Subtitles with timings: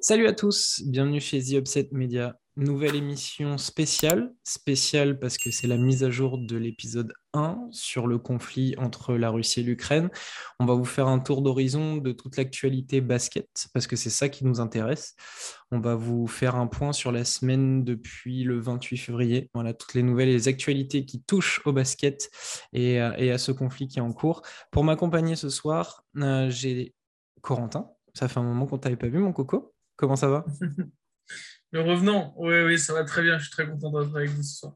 [0.00, 2.38] Salut à tous, bienvenue chez The Upset Media.
[2.58, 8.06] Nouvelle émission spéciale, spéciale parce que c'est la mise à jour de l'épisode 1 sur
[8.06, 10.08] le conflit entre la Russie et l'Ukraine.
[10.58, 14.30] On va vous faire un tour d'horizon de toute l'actualité basket parce que c'est ça
[14.30, 15.16] qui nous intéresse.
[15.70, 19.50] On va vous faire un point sur la semaine depuis le 28 février.
[19.52, 22.30] Voilà, toutes les nouvelles et les actualités qui touchent au basket
[22.72, 24.40] et, à ce conflit qui est en cours.
[24.70, 26.94] Pour m'accompagner ce soir, euh, j'ai
[27.42, 27.90] Corentin.
[28.14, 29.74] Ça fait un moment qu'on t'avait pas vu, mon coco.
[29.96, 30.46] Comment ça va?
[31.72, 33.38] Le revenant, oui, oui, ça va très bien.
[33.38, 34.74] Je suis très content d'être avec vous ce soir.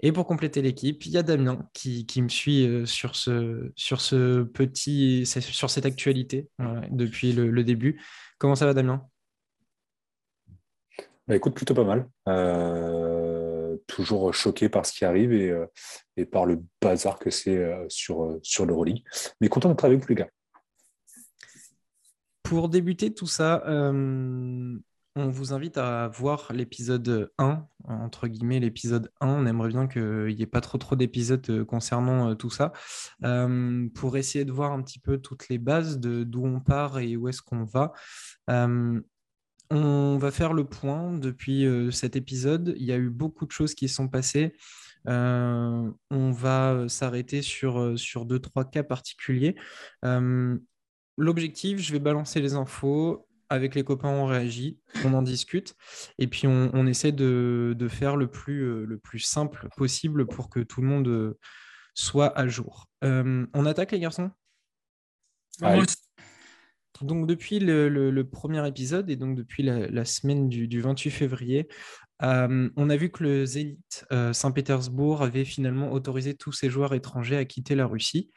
[0.00, 4.00] Et pour compléter l'équipe, il y a Damien qui, me suit euh, sur ce, sur
[4.00, 6.48] ce petit, sur cette actualité
[6.90, 8.02] depuis le, début.
[8.38, 9.06] Comment ça va, Damien?
[11.28, 12.08] Bah, Écoute, plutôt pas mal.
[12.28, 15.66] Euh, toujours choqué par ce qui arrive et, euh,
[16.16, 19.04] et par le bazar que c'est sur, sur l'Euroleague.
[19.40, 20.28] Mais content d'être avec vous, les gars.
[22.42, 24.76] Pour débuter tout ça, euh,
[25.14, 29.28] on vous invite à voir l'épisode 1, entre guillemets l'épisode 1.
[29.28, 32.72] On aimerait bien qu'il n'y ait pas trop trop d'épisodes euh, concernant euh, tout ça,
[33.94, 37.16] pour essayer de voir un petit peu toutes les bases de d'où on part et
[37.16, 37.92] où est-ce qu'on va.
[38.48, 42.74] on va faire le point depuis cet épisode.
[42.76, 44.54] Il y a eu beaucoup de choses qui sont passées.
[45.06, 49.56] on va s'arrêter sur, sur deux, trois cas particuliers
[51.18, 53.26] l'objectif, je vais balancer les infos.
[53.52, 55.76] Avec les copains, on réagit, on en discute.
[56.18, 60.60] Et puis, on, essaie de, faire le plus, euh, le plus simple possible pour que
[60.60, 61.38] tout le monde euh,
[61.92, 62.86] soit à jour.
[63.04, 64.30] Euh, on attaque, les garçons?
[67.02, 71.68] Donc, depuis le, premier épisode et donc depuis la, semaine du, 28 février,
[72.20, 77.44] on a vu que le Zénith Saint-Pétersbourg avait finalement autorisé tous ses joueurs étrangers à
[77.44, 78.30] quitter la Russie.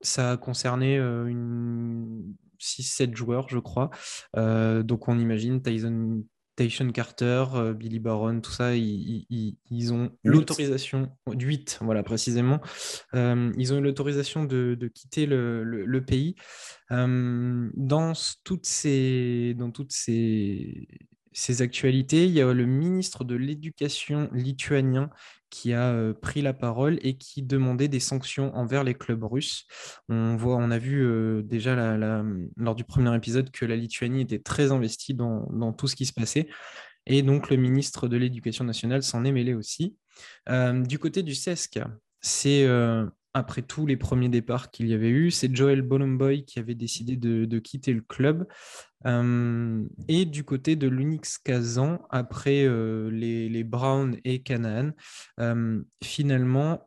[0.00, 2.34] Ça a concerné une...
[2.60, 3.90] 6-7 joueurs, je crois.
[4.34, 6.24] donc on imagine Tyson,
[6.56, 7.44] Tyson Carter,
[7.76, 12.60] Billy Baron, tout ça, ils, ont l'autorisation, 8, voilà précisément,
[13.12, 16.34] ils ont eu l'autorisation de, quitter le, pays.
[16.90, 18.12] dans
[18.44, 20.88] toutes ces, dans toutes ces,
[21.38, 25.10] ces actualités, il y a le ministre de l'Éducation lituanien
[25.50, 29.66] qui a pris la parole et qui demandait des sanctions envers les clubs russes.
[30.08, 31.06] On, voit, on a vu
[31.44, 31.98] déjà
[32.56, 36.14] lors du premier épisode que la Lituanie était très investie dans, tout ce qui se
[36.14, 36.48] passait.
[37.04, 39.94] Et donc le ministre de l'Éducation nationale s'en est mêlé aussi.
[40.48, 41.80] du côté du CESC,
[42.22, 42.66] c'est
[43.36, 47.16] après tous les premiers départs qu'il y avait eu, c'est Joel Bolomboy qui avait décidé
[47.16, 48.46] de, quitter le club.
[49.04, 52.66] et du côté de l'Unix Kazan, après
[53.10, 54.92] les, les, Brown et Canaan,
[56.02, 56.86] finalement,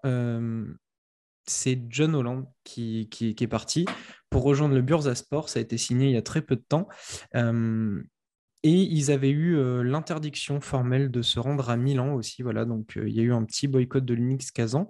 [1.46, 3.86] c'est John Holland qui, est parti
[4.32, 5.50] pour rejoindre le Bursaspor.
[5.50, 6.88] Ça a été signé il y a très peu de temps.
[7.36, 12.42] et ils avaient eu l'interdiction formelle de se rendre à Milan aussi.
[12.42, 14.90] Voilà, donc il y a eu un petit boycott de l'Unix Kazan.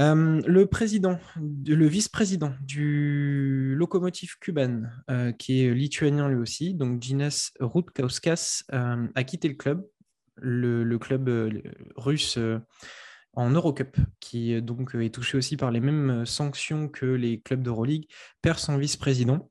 [0.00, 7.02] Euh, le président, le vice-président du locomotive Cuban, euh, qui est lituanien lui aussi, donc
[7.02, 9.86] Ginas Rutkauskas, euh, a quitté le club,
[10.36, 11.28] le, club
[11.96, 12.38] russe
[13.34, 18.06] en Eurocup, qui donc est touché aussi par les mêmes sanctions que les clubs d'Euroleague,
[18.40, 19.50] perd son vice-président.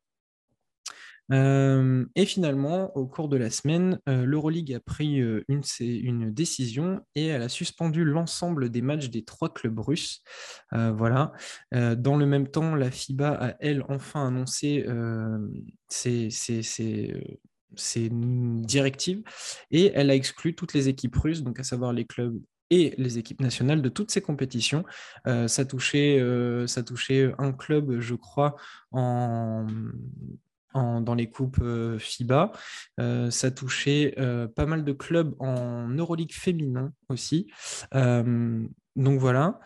[1.31, 7.01] Euh, et finalement, au cours de la semaine, euh, l'Euroleague a pris euh, une, décision
[7.15, 10.21] et elle a suspendu l'ensemble des matchs des trois clubs russes.
[10.71, 11.31] voilà.
[11.71, 14.85] dans le même temps, la FIBA a, elle, enfin annoncé
[15.87, 19.23] ses, ses, directives
[19.71, 23.17] et elle a exclu toutes les équipes russes, donc à savoir les clubs et les
[23.17, 24.83] équipes nationales de toutes ces compétitions.
[25.25, 26.23] ça, touchait,
[26.67, 28.55] ça touchait un club, je crois,
[28.91, 29.67] en,
[30.73, 32.51] dans les coupes euh, FIBA.
[32.99, 37.47] Euh, ça touchait euh, pas mal de clubs en Euroleague féminin aussi.
[37.93, 39.59] donc voilà.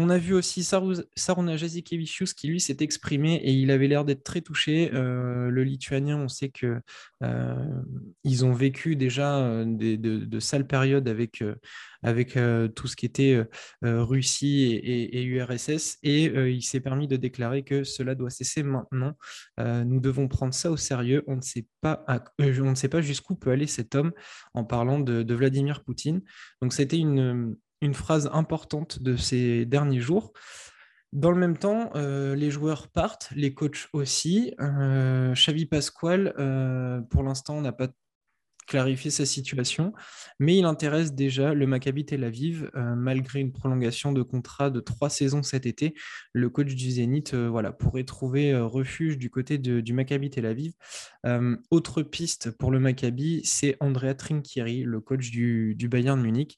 [0.00, 4.24] On a vu aussi Saruna Jazikevičius qui lui s'est exprimé et il avait l'air d'être
[4.24, 4.90] très touché.
[4.94, 6.80] Euh, le lituanien, on sait que
[7.22, 7.82] euh,
[8.24, 11.42] ils ont vécu déjà euh, de, sales périodes avec,
[12.74, 13.44] tout ce qui était
[13.82, 19.18] Russie et, URSS et il s'est permis de déclarer que cela doit cesser maintenant.
[19.58, 21.24] nous devons prendre ça au sérieux.
[21.26, 22.06] On ne sait pas,
[22.38, 24.12] on ne sait pas jusqu'où peut aller cet homme
[24.54, 26.22] en parlant de, de Vladimir Poutine.
[26.62, 30.32] Donc c'était une une phrase importante de ces derniers jours.
[31.12, 34.54] Dans le même temps, les joueurs partent, les coachs aussi.
[34.58, 36.34] Xavi Pasquale,
[37.10, 37.88] pour l'instant, n'a pas
[38.70, 39.92] clarifier sa situation,
[40.38, 44.78] mais il intéresse déjà le Maccabi Tel Aviv, euh, malgré une prolongation de contrat de
[44.78, 45.92] trois saisons cet été.
[46.32, 50.46] Le coach du Zénith euh, voilà, pourrait trouver euh, refuge du côté du Maccabi Tel
[50.46, 50.72] Aviv.
[51.70, 56.56] autre piste pour le Maccabi, c'est Andrea Trinchieri, le coach du, Bayern Munich.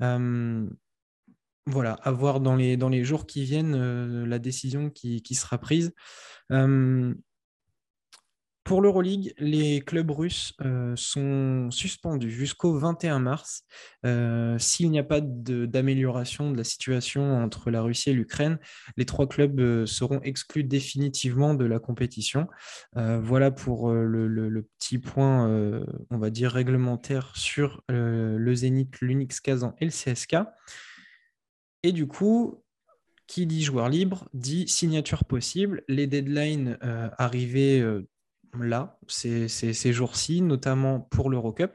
[0.00, 5.58] Voilà, à voir dans les, dans les jours qui viennent la décision qui, qui sera
[5.58, 5.92] prise.
[8.68, 13.64] Pour l'Euroleague, les clubs russes euh, sont suspendus jusqu'au 21 mars.
[14.04, 18.58] Euh, s'il n'y a pas d'amélioration de, la situation entre la Russie et l'Ukraine,
[18.98, 22.46] les trois clubs euh, seront exclus définitivement de la compétition.
[22.94, 25.48] voilà pour le, petit point,
[26.10, 30.36] on va dire, réglementaire sur le Zénith, l'Unix Kazan et le CSK.
[31.84, 32.62] Et du coup,
[33.26, 35.84] qui dit joueur libre dit signature possible.
[35.88, 36.76] Les deadlines
[37.16, 37.82] arrivées
[38.58, 41.72] là, ces, jours-ci, notamment pour l'Eurocup.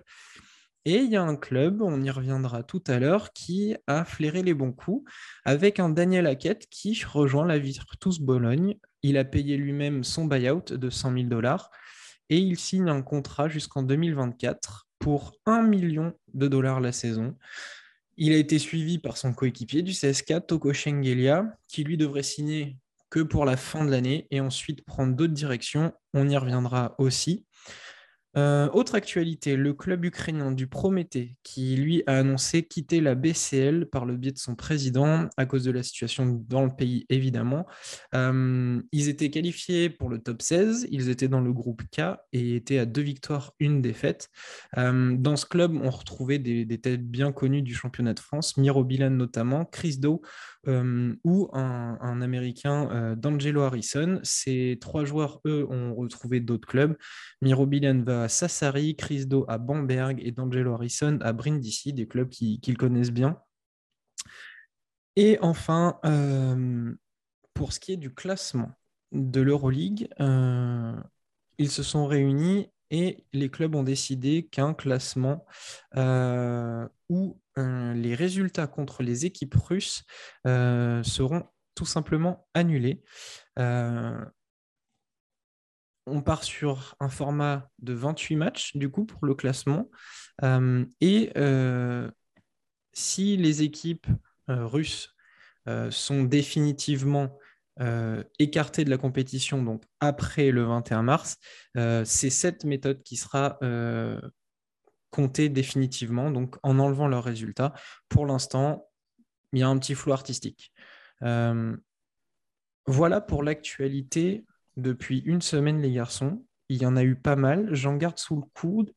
[0.85, 4.43] Et il y a un club, on y reviendra tout à l'heure, qui a flairé
[4.43, 5.09] les bons coups
[5.45, 8.75] avec un Daniel Hackett qui rejoint la Virtus Bologne.
[9.01, 11.71] Il a payé lui-même son buyout de 100 000 dollars
[12.29, 17.35] et il signe un contrat jusqu'en 2024 pour 1 million de dollars la saison.
[18.17, 22.77] Il a été suivi par son coéquipier du CSK, Toko Shengelia, qui lui devrait signer
[23.13, 25.94] que pour la fin de l'année et ensuite prendre d'autres directions.
[26.15, 27.45] On y reviendra aussi.
[28.36, 33.86] Euh, autre actualité, le club ukrainien du Prométhée, qui lui a annoncé quitter la BCL
[33.92, 37.68] par le biais de son président à cause de la situation dans le pays, évidemment.
[38.15, 42.56] Euh, ils étaient qualifiés pour le top 16, ils étaient dans le groupe K et
[42.56, 44.30] étaient à deux victoires, une défaite.
[44.80, 48.83] Euh, dans ce club, on retrouvait des, têtes bien connues du championnat de France, Miro
[48.83, 50.21] Bilan notamment, Chris Doe
[50.68, 54.19] ou un, Américain, D'Angelo Harrison.
[54.24, 56.95] Ces trois joueurs, eux, ont retrouvé d'autres clubs.
[57.42, 62.07] Miro Bilan va à Sassari, Chris Do à Bamberg et D'Angelo Harrison à Brindisi, des
[62.07, 63.38] clubs qu'ils connaissent bien.
[65.15, 66.94] Et enfin, euh,
[67.54, 68.71] pour ce qui est du classement
[69.12, 70.95] de l'Euroleague, euh,
[71.57, 75.45] ils se sont réunis et les clubs ont décidé qu'un classement
[75.95, 80.03] euh, où les résultats contre les équipes russes
[80.45, 81.44] seront
[81.75, 83.03] tout simplement annulés
[86.05, 89.89] on part sur un format de 28 matchs, du coup, pour le classement.
[90.44, 92.09] Euh, et euh,
[92.94, 94.07] si les équipes
[94.50, 95.09] euh, russes
[95.91, 97.39] sont définitivement
[98.38, 101.38] écartées de la compétition, donc après le 21 mars,
[101.73, 103.57] c'est cette méthode qui sera
[105.13, 107.74] comptée définitivement, donc en enlevant leurs résultats.
[108.10, 108.89] Pour l'instant,
[109.54, 110.74] il y a un petit flou artistique.
[111.21, 114.45] voilà pour l'actualité
[114.75, 116.45] depuis une semaine, les garçons.
[116.69, 117.74] Il y en a eu pas mal.
[117.74, 118.92] J'en garde sous le coude.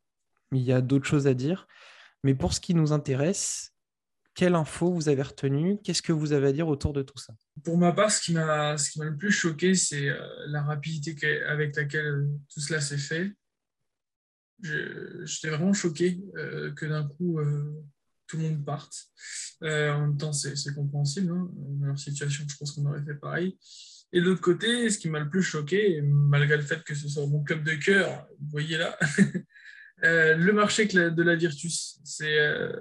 [0.53, 1.67] Il y a d'autres choses à dire.
[2.23, 3.73] Mais pour ce qui nous intéresse,
[4.35, 7.35] quelle info vous avez retenu Qu'est-ce que vous avez à dire autour de tout ça?
[7.65, 10.19] Pour ma part, ce qui m'a le plus choqué, c'est euh,
[10.49, 13.33] la rapidité avec laquelle euh, tout cela s'est fait.
[14.63, 17.39] J'étais vraiment choqué euh, que d'un coup,
[18.27, 18.95] tout le monde parte.
[19.63, 21.33] en même temps, c'est compréhensible.
[21.33, 21.49] Hein.
[21.53, 23.59] Dans leur situation, je pense qu'on aurait fait pareil.
[24.13, 27.09] Et de l'autre côté, ce qui m'a le plus choqué, malgré le fait que ce
[27.09, 28.97] soit mon club de cœur, vous voyez là,
[30.05, 32.39] euh, le marché de la Virtus, c'est.
[32.39, 32.73] Euh,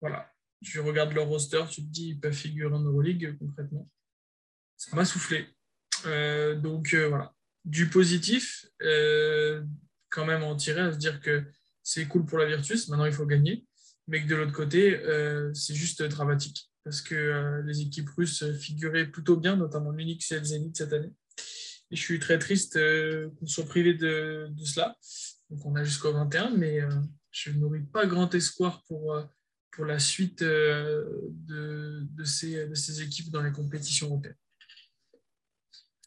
[0.00, 0.30] voilà,
[0.62, 3.88] tu regardes leur roster, tu te dis, ils peuvent figurer en Euroleague concrètement.
[4.76, 5.46] Ça m'a soufflé.
[6.06, 7.32] Euh, donc voilà,
[7.64, 8.66] du positif,
[10.14, 11.44] quand même en tirer, à se dire que
[11.82, 13.66] c'est cool pour la Virtus, maintenant il faut gagner,
[14.06, 15.00] mais que de l'autre côté,
[15.54, 20.38] c'est juste dramatique parce que euh, les équipes russes figuraient plutôt bien, notamment l'Unix et
[20.38, 21.10] le Zénith cette année.
[21.90, 24.94] Et je suis très triste euh, qu'on soit privé de, cela.
[25.50, 26.90] Donc on a jusqu'au 21, mais euh,
[27.30, 29.18] je nourris pas grand espoir pour,
[29.70, 34.36] pour la suite de, ces, de ces équipes dans les compétitions européennes.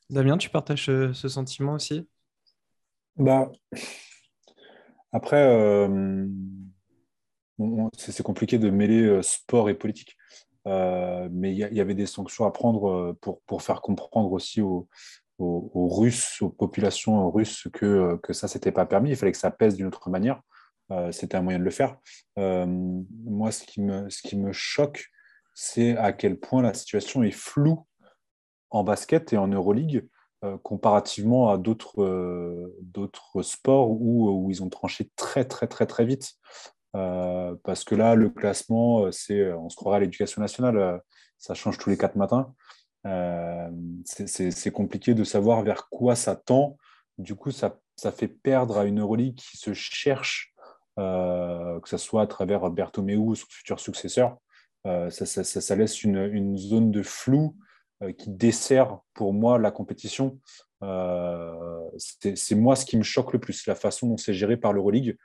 [0.10, 2.08] Damien, tu partages ce sentiment aussi?
[3.18, 3.52] Bah,
[5.12, 5.88] Après,
[7.98, 10.18] c'est compliqué de mêler sport et politique.
[10.68, 14.62] Euh, mais il y, avait des sanctions à prendre euh, pour, pour faire comprendre aussi
[14.62, 14.90] aux,
[15.38, 19.12] aux, Russes, aux populations russes que, euh, que ça, c'était pas permis.
[19.12, 20.42] Il fallait que ça pèse d'une autre manière.
[21.12, 21.98] c'était un moyen de le faire.
[22.36, 25.06] moi, ce qui me, ce qui me choque,
[25.54, 27.86] c'est à quel point la situation est floue
[28.70, 30.08] en basket et en Euroleague
[30.64, 36.38] comparativement à d'autres d'autres sports où, où, ils ont tranché très, très, très, très vite.
[36.96, 41.02] Euh, parce que là, le classement, euh, c'est, euh, on se croirait à l'éducation nationale,
[41.38, 42.54] ça change tous les quatre matins.
[44.06, 46.78] c'est compliqué de savoir vers quoi ça tend.
[47.18, 47.80] Du coup, ça,
[48.12, 50.54] fait perdre à une Euroleague qui se cherche,
[50.98, 54.38] que ce soit à travers Bertomeu ou son futur successeur.
[55.10, 57.56] Ça, laisse une, zone de flou
[58.18, 60.40] qui dessert pour moi la compétition.
[60.84, 64.74] Euh, c'est moi ce qui me choque le plus, la façon dont c'est géré par
[64.74, 65.18] l'Euroleague.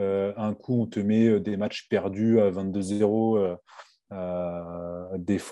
[0.00, 3.56] Euh, un coup, on te met euh, des matchs perdus à 22-0.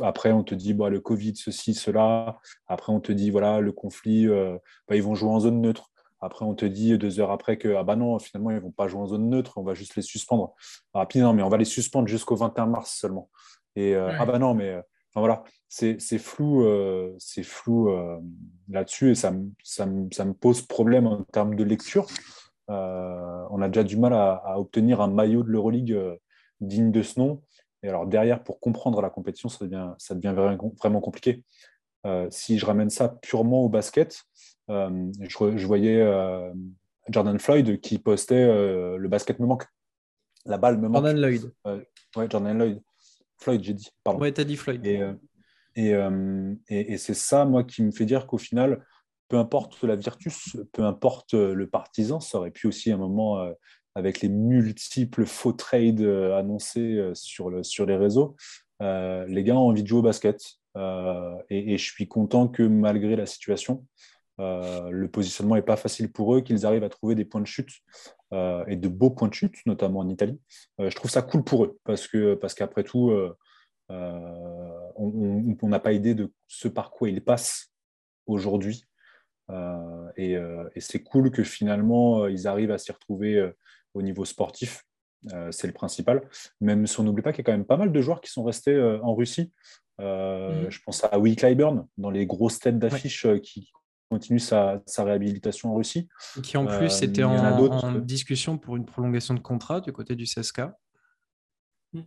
[0.02, 2.38] après, on te dit bah, le Covid, ceci, cela.
[2.66, 5.90] Après, on te dit voilà, le conflit, bah, ils vont jouer en zone neutre.
[6.20, 8.70] Après, on te dit deux heures après que ah bah non, finalement, ils ne vont
[8.70, 10.54] pas jouer en zone neutre, on va juste les suspendre.
[10.94, 13.30] Ah, non, mais on va les suspendre jusqu'au 21 mars seulement.
[13.76, 14.80] Et ah bah non, mais
[15.20, 16.64] voilà, c'est flou,
[17.18, 18.20] c'est flou euh, euh,
[18.68, 19.32] là-dessus et ça,
[19.62, 22.06] ça, me pose problème en termes de lecture.
[22.68, 25.98] Euh, on a déjà du mal à, obtenir un maillot de l'Euroleague
[26.60, 27.42] digne de ce nom.
[27.82, 31.44] Et alors derrière, pour comprendre la compétition, ça devient, ça devient vraiment compliqué.
[32.30, 34.22] si je ramène ça purement au basket,
[34.68, 36.04] je, voyais
[37.08, 39.66] Jordan Floyd qui postait le basket me manque.
[40.44, 41.04] La balle me manque.
[41.04, 41.52] Jordan Lloyd.
[41.64, 42.82] ouais, Jordan Lloyd.
[43.38, 43.88] Floyd, j'ai dit.
[44.04, 44.20] Pardon.
[44.20, 44.86] Ouais, t'as dit Floyd.
[44.86, 45.14] Euh,
[45.78, 48.84] euh, et, et, c'est ça, moi, qui me fait dire qu'au final,
[49.28, 53.40] peu importe la Virtus, peu importe le partisan, ça aurait pu aussi à un moment,
[53.40, 53.52] euh,
[53.94, 58.36] avec les multiples faux trades annoncés sur, le, sur les réseaux,
[58.80, 60.40] les gars ont envie de jouer au basket.
[60.76, 63.86] Et, et, je suis content que malgré la situation,
[64.38, 67.70] le positionnement n'est pas facile pour eux, qu'ils arrivent à trouver des points de chute
[68.32, 70.40] euh, et de beaux points de chute, notamment en Italie.
[70.80, 73.32] Euh, je trouve ça cool pour eux parce que parce qu'après tout, euh,
[74.96, 77.72] on n'a pas idée de ce par quoi ils passent
[78.26, 78.84] aujourd'hui.
[80.16, 83.52] et, et c'est cool que finalement ils arrivent à s'y retrouver
[83.94, 84.82] au niveau sportif.
[85.52, 86.28] c'est le principal.
[86.60, 88.32] Même si on n'oublie pas qu'il y a quand même pas mal de joueurs qui
[88.32, 89.52] sont restés en Russie.
[90.00, 90.68] Mhm.
[90.68, 93.70] Je pense à Will Clyburn dans les grosses têtes d'affiche qui
[94.08, 96.08] continue sa, réhabilitation en Russie.
[96.42, 100.24] Qui en plus euh, était en, discussion pour une prolongation de contrat du côté du
[100.24, 100.62] CSK.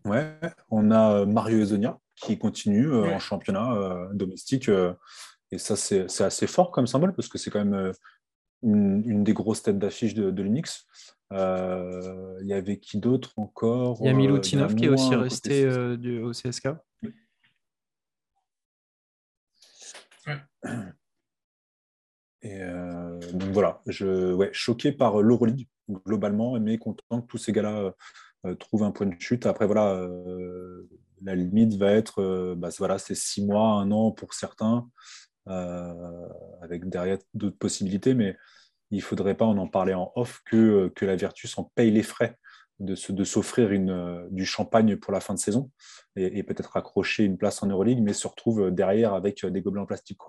[0.06, 0.38] Ouais,
[0.70, 4.70] on a euh, Mario Ezonia qui continue euh, en championnat domestique.
[5.52, 7.94] et ça, c'est assez fort comme symbole parce que c'est quand même
[8.62, 10.86] une, des grosses têtes d'affiche de, de l'Unix.
[11.32, 16.22] Il y avait qui d'autre encore Il y a Milutinov qui est aussi resté du,
[16.22, 16.70] au CSK.
[20.28, 20.38] Ouais.
[22.42, 25.68] Et euh, donc voilà, je, ouais, choqué par l'Euroleague
[26.06, 27.94] globalement, mais content que tous ces gars-là
[28.46, 29.46] euh, trouvent un point de chute.
[29.46, 30.88] Après, voilà, euh,
[31.22, 34.90] la limite va être, bah, voilà, c'est six mois, un an pour certains,
[35.46, 38.38] avec derrière d'autres possibilités, mais
[38.92, 41.92] il ne faudrait pas, en en parler en off, que, que la Virtus en paye
[41.92, 42.38] les frais
[42.80, 43.70] de, de s'offrir
[44.32, 45.72] du champagne pour la fin de saison
[46.16, 49.86] et, peut-être accrocher une place en Euroleague, mais se retrouve derrière avec des gobelets en
[49.86, 50.20] plastique.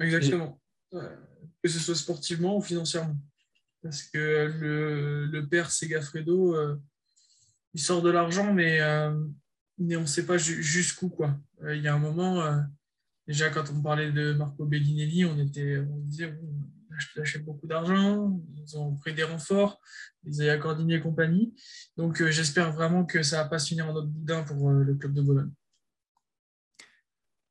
[0.00, 0.60] Exactement.
[0.92, 3.16] Que ce soit sportivement ou financièrement.
[3.82, 6.76] Parce que le, le père Segafredo, euh,
[7.74, 9.10] il sort de l'argent, mais, euh,
[9.78, 11.10] on ne sait pas jusqu'où.
[11.10, 11.38] Quoi.
[11.62, 12.42] Euh, il y a un moment,
[13.26, 16.48] déjà quand on parlait de Marco Bellinelli, on, était, on disait bon,
[17.16, 19.80] lâché beaucoup d'argent, ils ont pris des renforts,
[20.24, 21.54] ils ont accordé et compagnie.
[21.96, 25.12] Donc j'espère vraiment que ça va pas se finir en autre boudin pour le club
[25.12, 25.50] de Bologne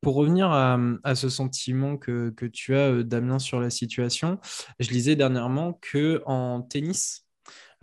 [0.04, 4.38] pour revenir à, ce sentiment que, tu as, euh, Damien, sur la situation,
[4.78, 7.26] je lisais dernièrement que en tennis,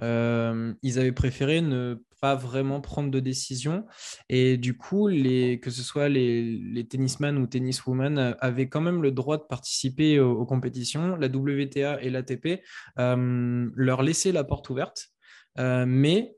[0.03, 3.87] euh, ils avaient préféré ne pas vraiment prendre de décision.
[4.29, 8.81] Et du coup, les, que ce soit les, les tennisman ou tenniswoman euh, avaient quand
[8.81, 11.15] même le droit de participer aux, compétitions.
[11.15, 12.61] La WTA et l'ATP
[12.97, 15.09] leur laissaient la porte ouverte,
[15.57, 16.35] mais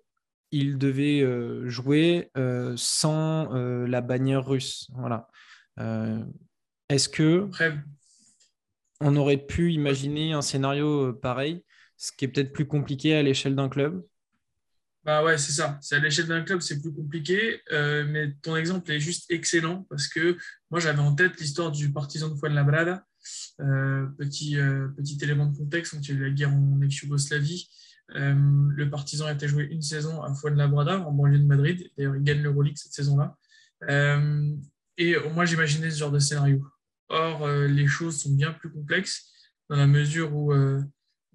[0.52, 1.26] ils devaient
[1.68, 2.32] jouer
[2.78, 4.90] sans la bannière russe.
[4.96, 5.28] Voilà.
[5.80, 6.24] Euh,
[6.90, 7.50] est-ce que
[9.00, 11.64] on aurait pu imaginer un scénario euh, pareil,
[11.98, 14.06] ce qui est peut-être plus compliqué à l'échelle d'un club?
[15.04, 15.78] Bah ouais, c'est ça.
[15.82, 17.62] C'est à l'échelle d'un club, c'est plus compliqué.
[17.74, 20.38] Euh, mais ton exemple est juste excellent parce que
[20.72, 23.06] moi, j'avais en tête l'histoire du partisan de Fuenlabrada.
[23.60, 24.56] Euh, petit,
[24.98, 27.70] petit élément de contexte, quand il y a eu la guerre en ex-Yougoslavie,
[28.10, 31.92] le partisan a été joué une saison à Fuenlabrada, en banlieue de Madrid.
[31.98, 33.38] D'ailleurs, il gagne l'Euroleague cette saison-là.
[34.98, 36.64] Et moi, j'imaginais ce genre de scénario.
[37.10, 39.32] Or, euh, les choses sont bien plus complexes
[39.70, 40.82] dans la mesure où euh,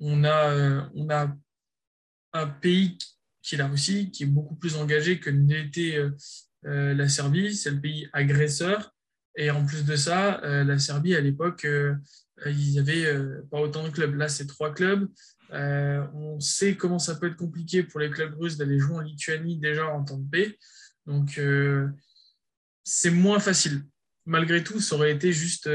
[0.00, 1.34] on, a, euh, on a
[2.32, 2.98] un pays
[3.42, 5.98] qui est la Russie, qui est beaucoup plus engagé que n'était
[6.62, 7.54] la Serbie.
[7.54, 8.94] C'est le pays agresseur.
[9.36, 11.66] Et en plus de ça, la Serbie, à l'époque,
[12.44, 13.06] il n'y avait
[13.50, 14.14] pas autant de clubs.
[14.16, 15.08] Là, c'est trois clubs.
[15.50, 19.58] on sait comment ça peut être compliqué pour les clubs russes d'aller jouer en Lituanie
[19.58, 20.58] déjà en temps de paix.
[21.06, 21.40] Donc,
[22.88, 23.82] c'est moins facile.
[24.24, 25.68] malgré tout, ça aurait été juste,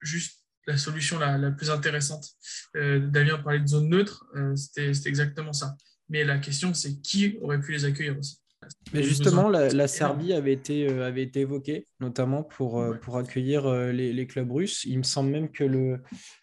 [0.00, 2.28] juste la solution la, la plus intéressante.
[2.74, 5.76] Damien parlait de zone neutre, c'était exactement ça.
[6.08, 8.40] Mais la question, c'est qui aurait pu les accueillir aussi?
[8.92, 13.66] Mais justement, la, Serbie avait été, euh, avait été évoquée, notamment pour, euh, pour accueillir
[13.66, 14.84] euh, les, clubs russes.
[14.84, 16.00] Il me semble même que le,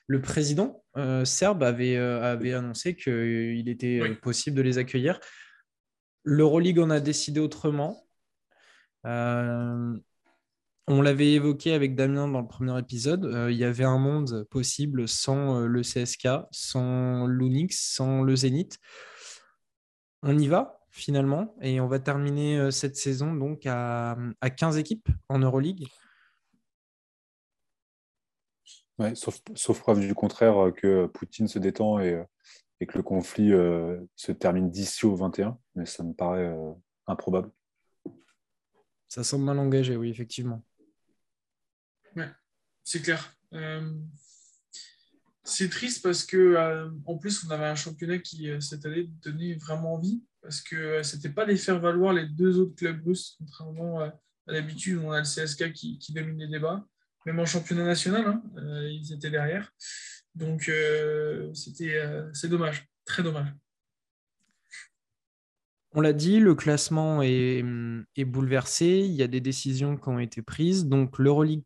[0.08, 0.84] le président
[1.26, 5.20] serbe avait, avait annoncé qu'il était possible de les accueillir.
[6.24, 8.07] L'Euroleague en a décidé autrement.
[9.04, 10.02] On
[11.02, 13.30] l'avait évoqué avec Damien dans le premier épisode.
[13.50, 18.80] il y avait un monde possible sans le CSK, sans l'Unix, sans le Zénith.
[20.24, 21.56] On y va finalement.
[21.62, 25.88] Et on va terminer euh, cette saison donc à, 15 équipes en Euroleague.
[29.14, 32.24] Sauf, preuve du contraire euh, que Poutine se détend euh,
[32.80, 33.50] et que le conflit
[34.16, 36.56] se termine d'ici au 21, mais ça me paraît
[37.08, 37.50] improbable.
[39.08, 40.64] Ça semble mal engagé, oui, effectivement.
[42.16, 42.30] Ouais,
[42.84, 43.34] c'est clair.
[45.44, 49.94] c'est triste parce que en plus on avait un championnat qui cette année donnait vraiment
[49.94, 54.00] envie parce que euh, c'était pas les faire valoir les deux autres clubs russes, contrairement
[54.00, 54.14] à,
[54.48, 56.86] l'habitude on a le CSK qui, domine les débats.
[57.26, 59.70] Même en championnat national, hein, euh, ils étaient derrière.
[60.36, 63.50] Donc euh, c'était, c'est dommage, très dommage.
[65.98, 67.64] On l'a dit, le classement est,
[68.24, 69.00] bouleversé.
[69.00, 70.86] Il y a des décisions qui ont été prises.
[70.86, 71.64] Donc l'Euroleague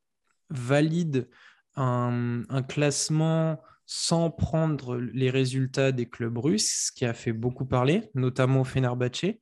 [0.49, 1.27] valide
[1.75, 8.09] un, classement sans prendre les résultats des clubs russes, ce qui a fait beaucoup parler,
[8.15, 9.35] notamment Fenerbahce.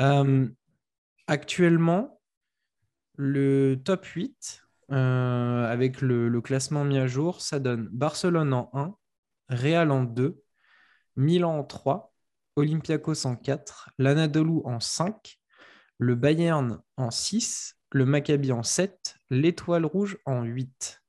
[0.00, 0.48] Euh,
[1.28, 2.20] actuellement,
[3.14, 8.96] le top 8, euh, avec le, classement mis à jour, ça donne Barcelone en 1,
[9.50, 10.42] Real en 2,
[11.14, 12.13] Milan en 3,
[12.56, 15.38] Olympiakos en 4, l'Anadolu en 5,
[15.98, 21.02] le Bayern en 6, le Maccabi en 7, l'Étoile Rouge en 8.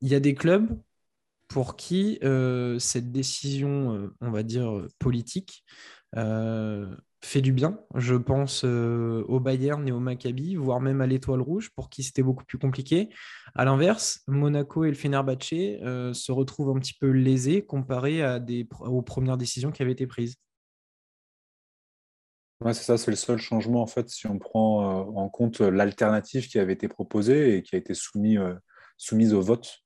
[0.00, 0.68] Il y a des clubs
[1.48, 5.64] pour qui euh, cette décision, euh, on va dire, euh, politique,
[7.24, 7.80] fait du bien.
[7.94, 12.22] Je pense au Bayern et au Maccabi, voire même à l'Étoile Rouge, pour qui c'était
[12.22, 13.08] beaucoup plus compliqué.
[13.54, 18.68] À l'inverse, Monaco et le Fenerbahce se retrouvent un petit peu lésés comparé à des,
[18.80, 20.36] aux premières décisions qui avaient été prises.
[22.66, 26.58] C'est ça, c'est le seul changement en fait si on prend en compte l'alternative qui
[26.58, 29.80] avait été proposée et qui a été soumise, au vote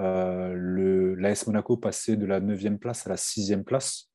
[0.00, 4.10] euh, l'AS Monaco passait de la 9e place à la 6e place.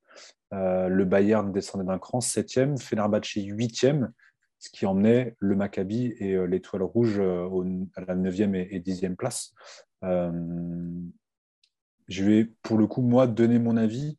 [0.53, 2.77] Euh, le Bayern descendait d'un cran, 7e.
[2.77, 4.09] Fenerbahce, 8e,
[4.57, 9.53] ce qui emmenait le Maccabi et euh, l'Étoile Rouge à la 9e et, 10e place.
[10.01, 14.17] je vais, pour le coup, moi, donner mon avis.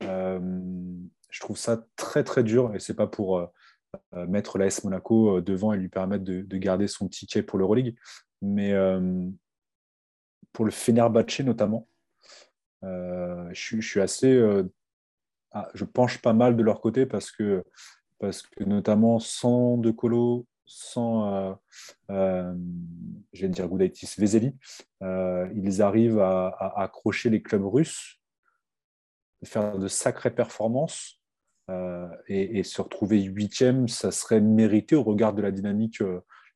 [0.00, 3.50] je trouve ça très, très dur et c'est pas pour
[4.28, 7.96] mettre l'AS Monaco devant et lui permettre de, de garder son ticket pour l'Euroleague.
[8.40, 8.74] Mais
[10.52, 11.88] pour le Fenerbahce notamment.
[12.84, 14.32] Euh, je, suis assez.
[14.32, 14.64] Euh,
[15.74, 17.64] je penche pas mal de leur côté parce que,
[18.18, 21.58] parce que notamment sans De Colo, sans,
[22.10, 22.54] euh,
[23.32, 24.56] je vais dire Goudaitis Vezeli,
[25.00, 28.20] ils arrivent à, accrocher les clubs russes,
[29.44, 31.20] faire de sacrées performances.
[32.28, 36.02] Et, se retrouver huitième, ça serait mérité au regard de la dynamique,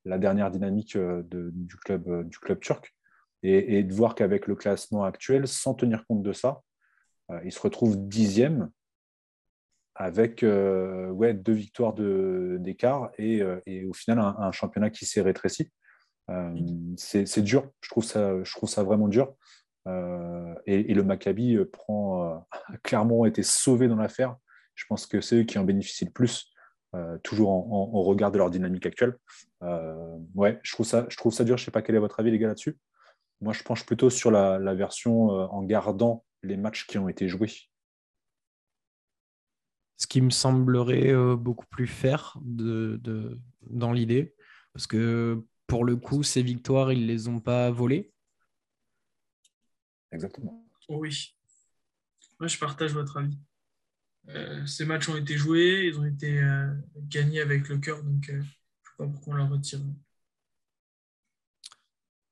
[0.04, 2.94] la dernière dynamique du, club, du club turc.
[3.42, 6.62] Et, de voir qu'avec le classement actuel, sans tenir compte de ça,
[7.30, 8.70] euh, il se retrouve dixième
[9.96, 15.22] avec euh, ouais, deux victoires d'écart et, euh, et, au final un, championnat qui s'est
[15.22, 15.70] rétréci.
[16.96, 19.34] c'est dur, je trouve, ça, je trouve ça vraiment dur.
[20.66, 22.46] Et, le Maccabi prend, a
[22.82, 24.36] clairement été sauvé dans l'affaire.
[24.74, 26.52] Je pense que c'est eux qui en bénéficient le plus,
[27.22, 29.16] toujours en, regard de leur dynamique actuelle.
[30.34, 31.56] ouais, je trouve, ça, je trouve ça dur.
[31.56, 32.76] Je ne sais pas quel est votre avis, les gars, là-dessus.
[33.40, 37.28] Moi, je penche plutôt sur la, version euh, en gardant les matchs qui ont été
[37.28, 37.52] joués.
[40.06, 44.36] Ce qui me semblerait euh, beaucoup plus faire de, dans l'idée,
[44.72, 48.12] parce que pour le coup, ces victoires, ils ne les ont pas volées.
[50.12, 50.64] Exactement.
[50.88, 51.34] Oui.
[52.38, 53.36] Moi, je partage votre avis.
[54.28, 56.40] Euh, ces matchs ont été joués, ils ont été
[57.08, 58.48] gagnés avec le cœur, donc je ne sais
[58.98, 59.80] pas pourquoi on leur retire.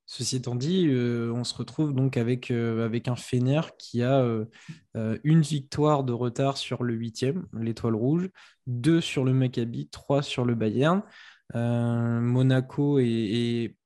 [0.07, 5.19] Ceci étant dit, euh, on se retrouve donc avec, euh, un Fener qui a euh,
[5.25, 8.29] une victoire de retard sur le huitième, l'étoile rouge,
[8.67, 11.03] deux sur le Maccabi, trois sur le Bayern.
[11.55, 13.77] Monaco est,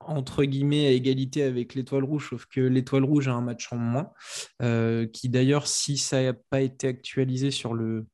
[0.00, 3.76] entre guillemets à égalité avec l'étoile rouge, sauf que l'étoile rouge a un match en
[3.76, 4.12] moins,
[5.12, 8.06] qui d'ailleurs, si ça n'a pas été actualisé sur le,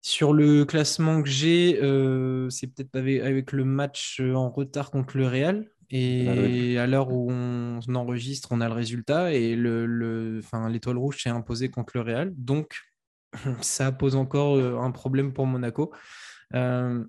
[0.00, 5.26] Sur le classement que j'ai, euh, c'est peut-être avec, le match en retard contre le
[5.26, 5.68] Real.
[5.90, 9.32] Et à l'heure où on enregistre, on a le résultat.
[9.32, 12.32] Et le, l'étoile rouge s'est imposée contre le Real.
[12.36, 12.76] Donc,
[13.60, 15.92] ça pose encore euh, un problème pour Monaco.
[16.54, 17.04] Euh,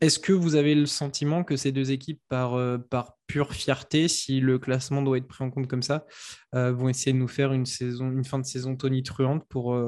[0.00, 2.58] est-ce que vous avez le sentiment que ces deux équipes, par,
[2.90, 6.04] par pure fierté, si le classement doit être pris en compte comme ça,
[6.52, 9.80] vont essayer de nous faire une, saison, une fin de saison tonitruante pour,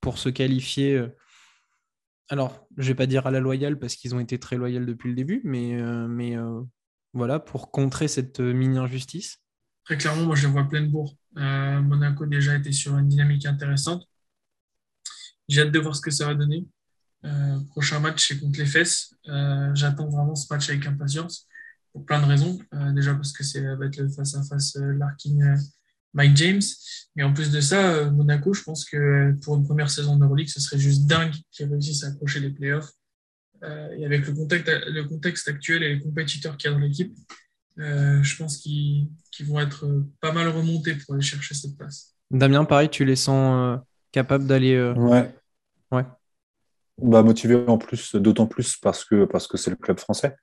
[0.00, 1.06] pour se qualifier
[2.28, 5.10] alors, je vais pas dire à la loyale parce qu'ils ont été très loyaux depuis
[5.10, 6.62] le début, mais, euh, mais euh,
[7.12, 9.40] voilà, pour contrer cette euh, mini-injustice.
[9.84, 11.14] Très clairement, moi je vois plein de bourre.
[11.36, 14.08] Monaco déjà était sur une dynamique intéressante.
[15.48, 16.66] J'ai hâte de voir ce que ça va donner.
[17.68, 19.14] prochain match, c'est contre les fesses.
[19.74, 21.46] J'attends vraiment ce match avec impatience
[21.92, 22.58] pour plein de raisons.
[22.94, 25.56] déjà parce que c'est va être le face-à-face Larkin
[26.14, 26.62] Mike James.
[27.16, 30.48] Mais en plus de ça, euh, Monaco, je pense que pour une première saison d'Euroleague,
[30.48, 32.90] ce serait juste dingue qu'ils réussissent à accrocher les playoffs.
[33.62, 36.82] Euh, et avec le contexte, le contexte actuel et les compétiteurs qu'il y a dans
[36.82, 37.14] l'équipe,
[37.78, 39.08] euh, je pense qu'ils
[39.42, 39.86] vont être
[40.20, 42.14] pas mal remontés pour aller chercher cette place.
[42.30, 43.78] Damien, pareil, tu les sens
[44.10, 44.80] capables d'aller.
[44.96, 45.32] Ouais.
[45.92, 46.04] Ouais.
[47.00, 50.36] Bah, motivé en plus, d'autant plus parce que parce que c'est le club français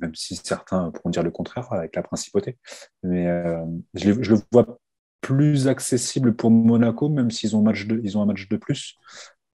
[0.00, 2.58] même si certains pourront dire le contraire avec la principauté.
[3.02, 4.78] Mais euh, je, le vois
[5.20, 8.96] plus accessible pour Monaco, même s'ils ont, un match de plus.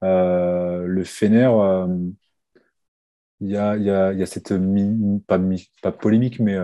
[0.04, 1.86] Euh, le Fener, euh,
[3.40, 4.52] il y, a, cette
[5.26, 6.56] pas, polémique, mais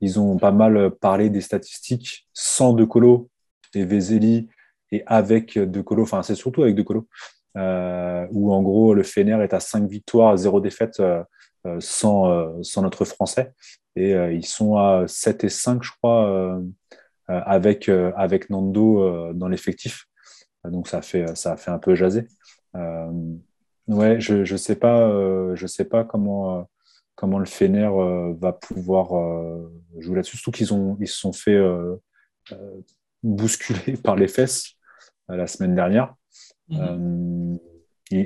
[0.00, 3.30] ils ont pas mal parlé des statistiques sans De Colo
[3.74, 4.48] et Vezeli
[4.90, 7.06] et avec De Colo, enfin c'est surtout avec De Colo,
[7.54, 11.00] où en gros le Fener est à 5 victoires, 0 défaites
[11.80, 13.52] sans, euh, sans notre français.
[13.96, 16.60] Et euh, ils sont à 7 et 5, je crois,
[17.26, 20.06] avec, avec Nando dans l'effectif.
[20.64, 22.26] Donc ça a fait, ça a fait un peu jaser.
[22.74, 26.66] ouais, je ne sais, pas, je sais pas comment,
[27.16, 27.90] comment le Fener
[28.38, 29.08] va pouvoir
[29.98, 30.38] jouer là-dessus.
[30.38, 30.68] Surtout qu'ils
[31.00, 31.60] ils se sont fait
[33.22, 34.74] bousculer par les fesses
[35.28, 36.14] la semaine dernière.
[36.68, 37.56] Mm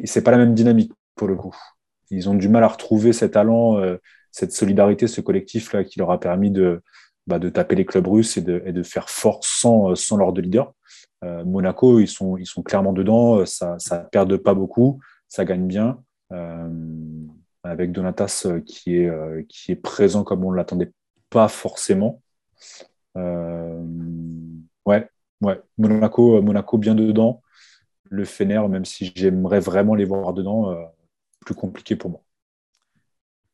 [0.04, 1.56] c'est pas la même dynamique pour le coup
[2.12, 3.96] ils ont du mal à retrouver cet talent, euh,
[4.30, 6.82] cette solidarité, ce collectif-là qui leur a permis de,
[7.26, 10.72] bah, taper les clubs russes et de, faire force sans, euh, sans leur de leader.
[11.24, 16.02] Euh, Monaco, ils sont, clairement dedans, ça ne perd pas beaucoup, ça gagne bien.
[17.64, 19.10] avec Donatas qui est,
[19.48, 20.92] qui est présent comme on ne l'attendait
[21.30, 22.20] pas forcément.
[23.14, 25.08] ouais,
[25.40, 27.42] ouais, Monaco, Monaco bien dedans.
[28.10, 30.74] Le Fener, même si j'aimerais vraiment les voir dedans,
[31.44, 32.22] plus compliqué pour moi.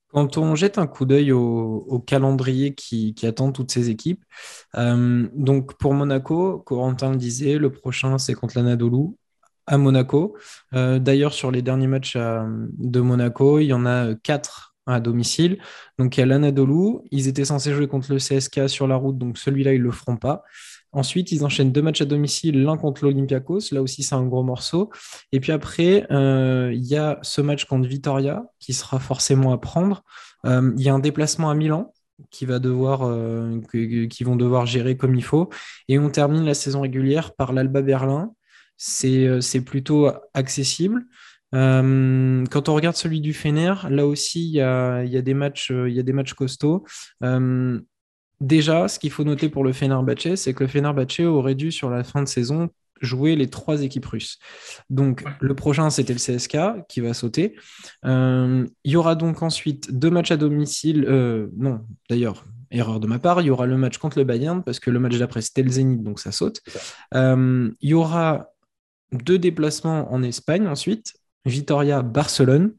[0.08, 4.24] Quand on jette un coup d'œil au, calendrier qui, attend toutes ces équipes,
[4.76, 9.08] euh, donc pour Monaco, Corentin le disait, le prochain c'est contre l'Anadolu
[9.66, 10.34] à Monaco.
[10.72, 15.58] Euh, d'ailleurs, sur les derniers matchs de Monaco, il y en a quatre à domicile.
[15.98, 19.18] Donc il y a l'Anadolu, ils étaient censés jouer contre le CSK sur la route,
[19.18, 20.42] donc celui-là ils le feront pas.
[20.92, 23.72] Ensuite, ils enchaînent deux matchs à domicile, l'un contre l'Olympiakos.
[23.72, 24.90] Là aussi, c'est un gros morceau.
[25.32, 29.58] Et puis après, euh, il y a ce match contre Vitoria qui sera forcément à
[29.58, 30.02] prendre.
[30.46, 31.92] Euh, il y a un déplacement à Milan
[32.42, 33.60] euh,
[34.08, 35.50] qui vont devoir gérer comme il faut.
[35.88, 38.32] Et on termine la saison régulière par l'Alba Berlin.
[38.78, 41.04] C'est plutôt accessible.
[41.52, 46.84] quand on regarde celui du Fener, là aussi, il y a des matchs costauds.
[48.40, 51.90] Déjà, ce qu'il faut noter pour le Fenerbahçe, c'est que le Fenerbahçe aurait dû, sur
[51.90, 52.70] la fin de saison,
[53.00, 54.38] jouer les trois équipes russes.
[54.90, 57.56] Donc, le prochain, c'était le CSK qui va sauter.
[58.04, 61.04] Euh, il y aura donc ensuite deux matchs à domicile.
[61.08, 63.40] Euh, non, d'ailleurs, erreur de ma part.
[63.40, 65.70] Il y aura le match contre le Bayern, parce que le match d'après, c'était le
[65.70, 66.60] Zénith, donc ça saute.
[67.14, 68.50] Euh, il y aura
[69.12, 71.14] deux déplacements en Espagne ensuite.
[71.44, 72.74] Vitoria, Barcelone.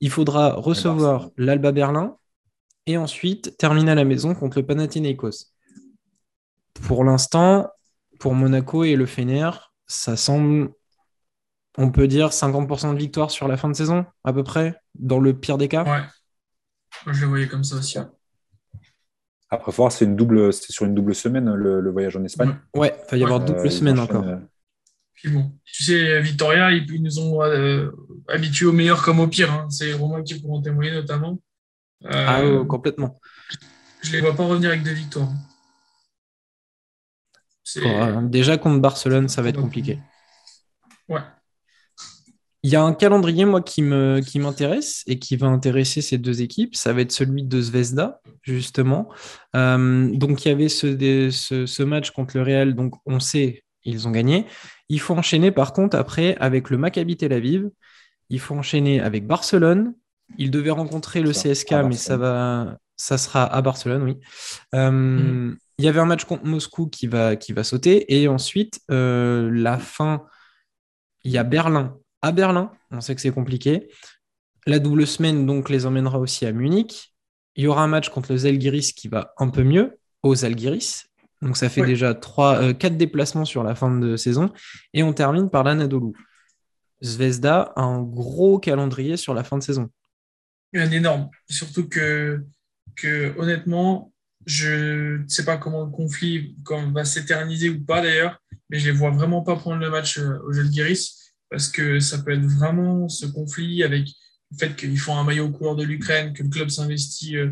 [0.00, 2.16] Il faudra recevoir l'Alba Berlin
[2.90, 5.52] et ensuite terminer à la maison contre le Panathinaikos.
[6.82, 7.68] Pour l'instant,
[8.18, 9.50] pour Monaco et le Fener,
[9.86, 10.70] ça semble,
[11.78, 15.20] on peut dire 50% de victoire sur la fin de saison, à peu près, dans
[15.20, 15.84] le pire des cas.
[15.84, 17.98] Ouais, je le voyais comme ça aussi.
[19.52, 22.56] Après, voir, c'est une double, c'est sur une double semaine le, voyage en Espagne.
[22.74, 24.24] Ouais, il va y avoir double semaine encore.
[24.24, 24.36] Euh,
[25.24, 27.90] bon, tu sais, Victoria, ils, nous ont euh,
[28.28, 29.52] habitués au meilleur comme au pire.
[29.52, 29.66] Hein.
[29.68, 31.40] C'est Romain qui pourra en témoigner notamment
[32.04, 33.20] ah, euh, complètement.
[34.02, 35.28] Je ne les vois pas revenir avec des victoires.
[37.76, 39.98] Euh, déjà contre Barcelone, ça va être compliqué.
[41.08, 41.20] Ouais.
[42.62, 46.42] Il y a un calendrier, moi, qui m'intéresse qui et qui va intéresser ces deux
[46.42, 46.74] équipes.
[46.74, 49.08] Ça va être celui de Zvezda, justement.
[49.56, 52.74] Euh, donc, il y avait ce, ce, match contre le Real.
[52.74, 54.46] Donc, on sait Ils ont gagné.
[54.90, 57.70] Il faut enchaîner par contre après avec le Maccabi Tel Aviv.
[58.28, 59.94] Il faut enchaîner avec Barcelone.
[60.38, 64.18] Il devait rencontrer le CSK, mais ça va, ça sera à Barcelone, oui.
[64.74, 65.58] Euh, mm.
[65.78, 68.14] Il y avait un match contre Moscou qui va, qui va sauter.
[68.14, 70.24] Et ensuite, euh, la fin,
[71.24, 72.72] il y a Berlin à Berlin.
[72.90, 73.88] On sait que c'est compliqué.
[74.66, 77.14] La double semaine, donc, les emmènera aussi à Munich.
[77.56, 81.06] Il y aura un match contre le Zalgiris qui va un peu mieux, aux Zalgiris.
[81.40, 84.52] Donc, ça fait déjà trois, euh, quatre déplacements sur la fin de saison.
[84.92, 86.12] Et on termine par l'Anadolu.
[87.02, 89.88] Zvezda a un gros calendrier sur la fin de saison.
[90.74, 91.28] Un énorme.
[91.48, 92.44] Surtout que,
[93.36, 94.12] honnêtement,
[94.46, 96.56] je ne sais pas comment le conflit
[96.92, 100.18] va s'éterniser ou pas d'ailleurs, mais je ne les vois vraiment pas prendre le match
[100.18, 104.06] euh, au Zalgiris parce que ça peut être vraiment ce conflit avec
[104.50, 107.50] le fait qu'ils font un maillot aux couleurs de l'Ukraine, que le club s'investit, euh,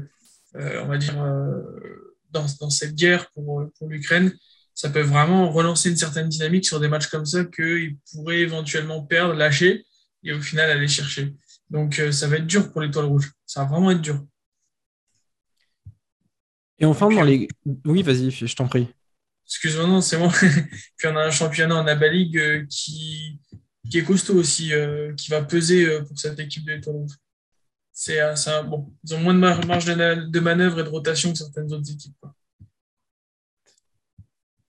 [0.56, 1.14] euh, on va dire,
[2.30, 4.32] dans, dans, cette guerre pour, pour l'Ukraine.
[4.74, 9.02] Ça peut vraiment relancer une certaine dynamique sur des matchs comme ça qu'ils pourraient éventuellement
[9.02, 9.84] perdre, lâcher
[10.22, 11.34] et au final aller chercher.
[11.70, 13.32] Donc ça va être dur pour l'étoile rouge.
[13.46, 14.24] Ça va vraiment être dur.
[16.78, 17.48] Et enfin, dans les.
[17.84, 18.88] Oui, vas-y, je t'en prie.
[19.46, 20.30] Excuse-moi, non, c'est bon.
[20.96, 23.40] Puis on a un championnat en ABA League qui,
[23.88, 27.14] qui est costaud aussi, euh, qui va peser euh, pour cette équipe de Toronto.
[27.92, 31.72] C'est, euh, bon, ils ont moins de marge de, manœuvre et de rotation que certaines
[31.72, 32.14] autres équipes.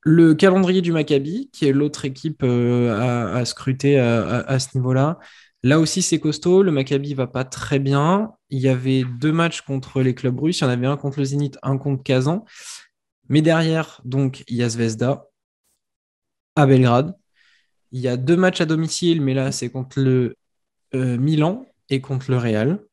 [0.01, 5.19] Le calendrier du Maccabi, qui est l'autre équipe à, scruter à, ce niveau-là,
[5.63, 6.63] là aussi c'est costaud.
[6.63, 8.33] Le Maccabi va pas très bien.
[8.49, 10.59] Il y avait deux matchs contre les clubs russes.
[10.59, 12.45] Il y en avait un contre le Zénith, un contre Kazan.
[13.29, 15.27] Mais derrière, donc, il y a Zvezda
[16.55, 17.15] à Belgrade.
[17.91, 20.35] Il y a deux matchs à domicile, mais là, c'est contre le
[20.95, 22.83] euh, Milan et contre le Real.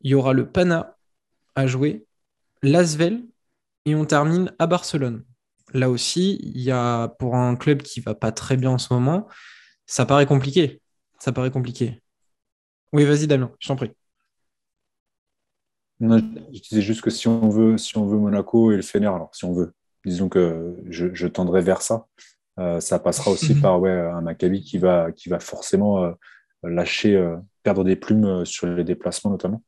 [0.00, 0.96] Il y aura le Pana
[1.54, 2.06] à jouer,
[2.62, 3.24] l'Asvel,
[3.84, 5.24] et on termine à Barcelone.
[5.72, 8.92] Là aussi, il y a pour un club qui va pas très bien en ce
[8.92, 9.28] moment,
[9.86, 10.80] ça paraît compliqué.
[11.18, 12.00] Ça paraît compliqué.
[12.92, 13.92] Oui, vas-y, Damien, je t'en prie.
[16.00, 19.34] je disais juste que si on veut, si on veut Monaco et le Fener, alors
[19.34, 22.06] si on veut, disons que je, je tendrai vers ça.
[22.58, 26.12] Euh, ça passera aussi par ouais, un Maccabi qui va, qui va forcément euh,
[26.62, 29.62] lâcher, euh, perdre des plumes sur les déplacements notamment.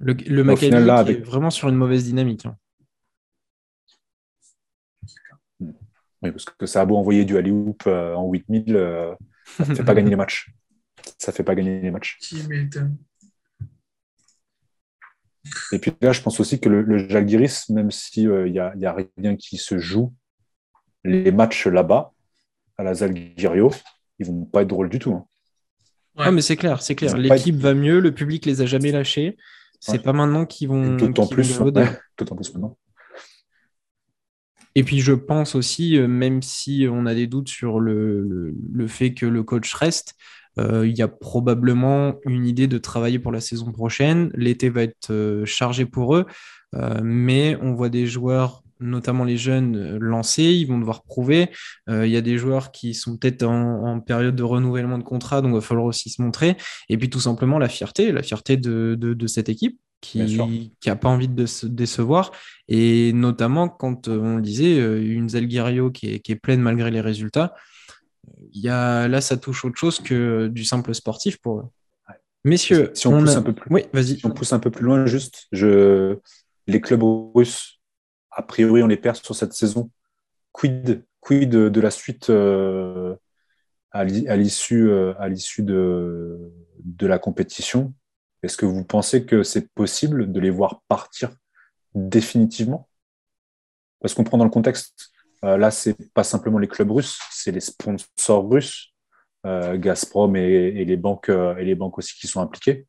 [0.00, 2.46] Le, Maccabi est vraiment sur une mauvaise dynamique.
[2.46, 2.56] Hein.
[6.24, 9.16] Oui, parce que ça a beau envoyer du alley-oop en 8000,
[9.58, 10.50] ça ne fait pas gagner les matchs.
[11.18, 12.18] Ça ne fait pas gagner les matchs.
[15.72, 18.90] Et puis là, je pense aussi que le, le Jalgiris, même s'il n'y euh, a,
[18.90, 20.14] a, rien qui se joue,
[21.04, 22.12] les matchs là-bas,
[22.78, 23.70] à la Zalgirio,
[24.18, 25.12] ils vont pas être drôles du tout.
[25.12, 25.26] Hein.
[26.16, 27.16] Ah, mais c'est clair, c'est clair.
[27.16, 29.36] L'équipe va mieux, le public les a jamais lâchés.
[29.80, 30.96] C'est pas maintenant qu'ils vont.
[30.96, 32.76] D'autant plus, plus maintenant.
[34.74, 38.86] Et puis je pense aussi, euh, même si on a des doutes sur le, le,
[38.86, 40.14] fait que le coach reste,
[40.58, 44.30] euh, il y a probablement une idée de travailler pour la saison prochaine.
[44.34, 46.26] L'été va être euh, chargé pour eux,
[47.04, 51.50] mais on voit des joueurs notamment les jeunes lancés, ils vont devoir prouver.
[51.88, 55.52] Il y a des joueurs qui sont peut-être en, période de renouvellement de contrat, donc
[55.52, 56.56] il va falloir aussi se montrer.
[56.88, 61.08] Et puis tout simplement la fierté, la fierté de, de, cette équipe qui n'a pas
[61.08, 62.32] envie de se décevoir.
[62.68, 67.00] Et notamment quand on le disait, une Zalgirio qui est, qui est pleine malgré les
[67.00, 67.54] résultats
[68.52, 71.64] y a, là, ça touche autre chose que du simple sportif pour eux.
[72.44, 74.20] Messieurs, si on, pousse un peu plus, oui, vas-y.
[74.22, 76.18] on pousse un peu plus loin, juste, je...
[76.66, 77.02] les clubs
[77.34, 77.80] russes,
[78.30, 79.90] a priori, on les perd sur cette saison.
[80.52, 83.16] Quid, quid de, la suite euh,
[83.92, 86.52] à l'issue euh, à l'issue de,
[86.84, 87.94] de la compétition?
[88.44, 91.34] Est-ce que vous pensez que c'est possible de les voir partir
[91.94, 92.88] définitivement?
[94.00, 97.52] Parce qu'on prend dans le contexte euh, là, c'est pas simplement les clubs russes, c'est
[97.52, 98.94] les sponsors russes,
[99.44, 102.86] euh, Gazprom et, les banques euh, et les banques aussi qui sont impliquées,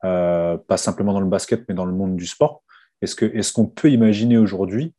[0.00, 2.62] pas simplement dans le basket, mais dans le monde du sport.
[3.02, 4.94] Est-ce qu'on peut imaginer aujourd'hui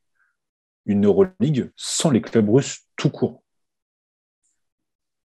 [0.86, 3.44] une Euroleague sans les clubs russes tout court?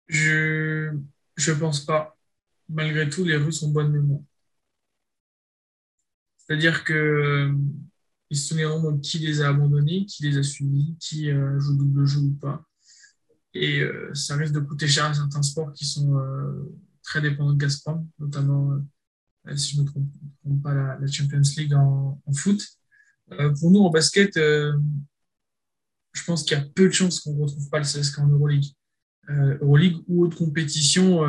[0.09, 0.93] Je
[1.37, 2.17] je pense pas.
[2.69, 4.21] Malgré tout, les Russes ont bonne mémoire.
[6.51, 7.55] C'est-à-dire que
[8.29, 12.05] ils se souviendront qui les a abandonnés, qui les a suivis, qui euh, joue double
[12.07, 12.67] jeu ou pas.
[13.55, 16.69] Et euh, ça risque de coûter cher à certains sports qui sont euh,
[17.05, 18.81] très dépendants de Gazprom, notamment,
[19.55, 22.67] si je ne me trompe, pas, la, Champions League en, foot.
[23.61, 24.75] pour nous, en basket, je
[26.27, 28.67] pense qu'il y a peu de chances qu'on ne retrouve pas le CSK en Euroleague.
[29.29, 31.21] Euroleague ou autre compétition,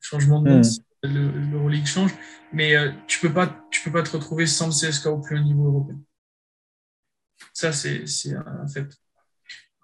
[0.00, 2.12] changement de monde, hmm l'Euroleague change,
[2.52, 5.66] mais euh, tu peux peux pas te retrouver sans le CSK au plus haut niveau
[5.66, 5.98] européen.
[7.52, 8.88] Ça, c'est un fait.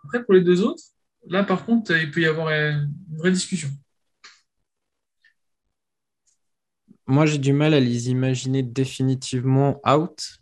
[0.04, 0.82] Après, pour les deux autres,
[1.26, 3.68] là, par contre, il peut y avoir une vraie discussion.
[7.06, 10.40] Moi, j'ai du mal à les imaginer définitivement out,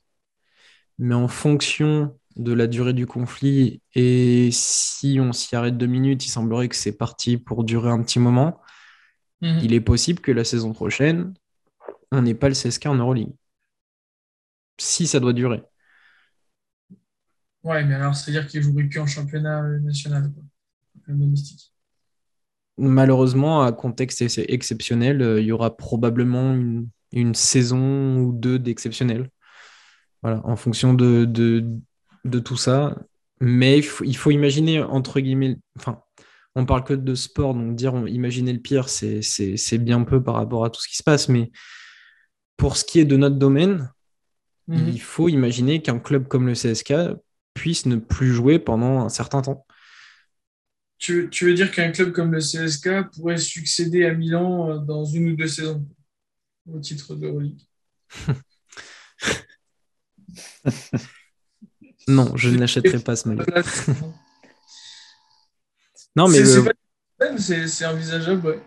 [0.99, 6.27] mais en fonction de la durée du conflit et si on s'y arrête deux minutes,
[6.27, 8.61] il semblerait que c'est parti pour durer un petit moment.
[9.43, 9.61] Mhm.
[9.63, 11.35] Il est possible que la saison prochaine,
[12.13, 13.33] on n'ait pas le CSK en Euroleague.
[14.79, 15.63] Si ça doit durer.
[17.63, 20.31] Ouais, mais alors c'est-à-dire qu'il ne jouerait plus en championnat national,
[21.09, 21.73] domestique.
[22.79, 29.31] Malheureusement, à contexte exceptionnel, euh, il y aura probablement une, saison ou deux d'exceptionnel.
[30.23, 32.97] Voilà, en fonction de, de, tout ça.
[33.41, 36.03] Mais il faut, imaginer, entre guillemets, enfin,
[36.57, 40.65] on parle que de sport, donc dire imaginer le pire, c'est bien peu par rapport
[40.65, 41.29] à tout ce qui se passe.
[41.29, 41.53] Mais
[42.57, 43.93] pour ce qui est de notre domaine,
[44.67, 44.89] mhm.
[44.89, 46.95] il faut imaginer qu'un club comme le CSK
[47.53, 49.67] puisse ne plus jouer pendant un certain temps.
[50.99, 55.29] Tu, veux dire qu'un club comme le CSK pourrait succéder à Milan euh, dans une
[55.33, 55.87] ou deux saisons
[56.73, 57.61] au titre de d'Euroleague
[62.09, 63.45] Non, je n'achèterai pas ce maillot.
[66.17, 66.43] Non, mais.
[67.39, 68.61] C'est envisageable, ouais.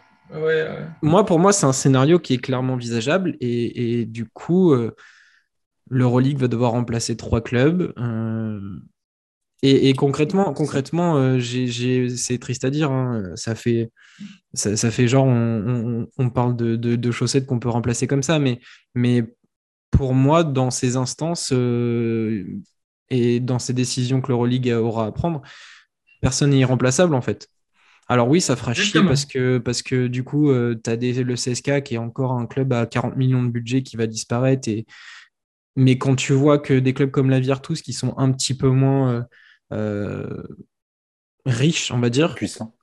[1.01, 4.95] Moi, pour moi, c'est un scénario qui est clairement envisageable et, du coup, euh,
[5.89, 7.93] l'Euroleague va devoir remplacer trois clubs.
[7.97, 8.59] Euh,
[9.61, 11.39] et, concrètement, concrètement euh,
[12.15, 12.91] c'est triste à dire.
[12.91, 13.91] Hein, ça, fait,
[14.53, 18.39] ça, fait genre, on, parle de, chaussettes qu'on peut remplacer comme ça.
[18.39, 18.59] Mais,
[18.95, 19.35] mais
[19.91, 22.45] pour moi, dans ces instances euh,
[23.09, 25.41] et dans ces décisions que l'Euroleague aura à prendre,
[26.21, 27.49] personne n'est irremplaçable en fait.
[28.07, 31.83] Alors oui, ça fera chier parce que, parce que du coup, tu as le CSK
[31.83, 34.87] qui est encore un club à 40 millions de budget qui va disparaître et,
[35.79, 38.67] mais quand tu vois que des clubs comme la Virtus, qui sont un petit peu
[38.67, 39.23] moins euh,
[39.71, 40.43] euh,
[41.45, 42.35] riches, on va dire.
[42.35, 42.75] Puissants.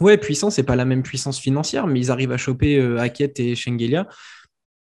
[0.00, 3.38] Ouais, puissants, c'est pas la même puissance financière, mais ils arrivent à choper euh, Hackett
[3.38, 4.08] et Schengelia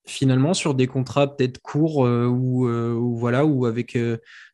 [0.05, 2.65] finalement sur des contrats peut-être courts ou,
[3.17, 3.97] voilà ou avec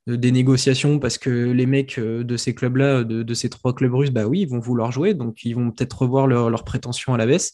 [0.08, 4.26] des négociations parce que les mecs de ces clubs-là, de, ces trois clubs russes, bah
[4.26, 7.54] oui, ils vont vouloir jouer, donc ils vont peut-être revoir leurs prétentions à la baisse.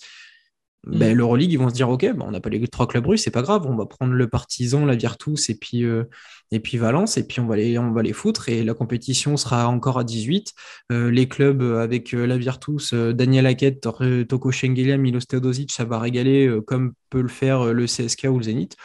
[0.88, 1.18] Ben, mm.
[1.18, 3.32] L'Euroleague, ils vont se dire Ok, ben, on n'a pas les trois clubs russes, c'est
[3.32, 6.06] pas grave, on va prendre le Partizan, la Virtus et puis, euh,
[6.52, 9.36] et puis Valence, et puis on va, les, on va les foutre, et la compétition
[9.36, 10.54] sera encore à 18.
[10.92, 16.00] Euh, les clubs avec euh, la Virtus, Daniel Hackett, Toko Schengelia, Milos Teodosic, ça va
[16.00, 18.76] régaler comme peut le faire le CSK ou le Zénith.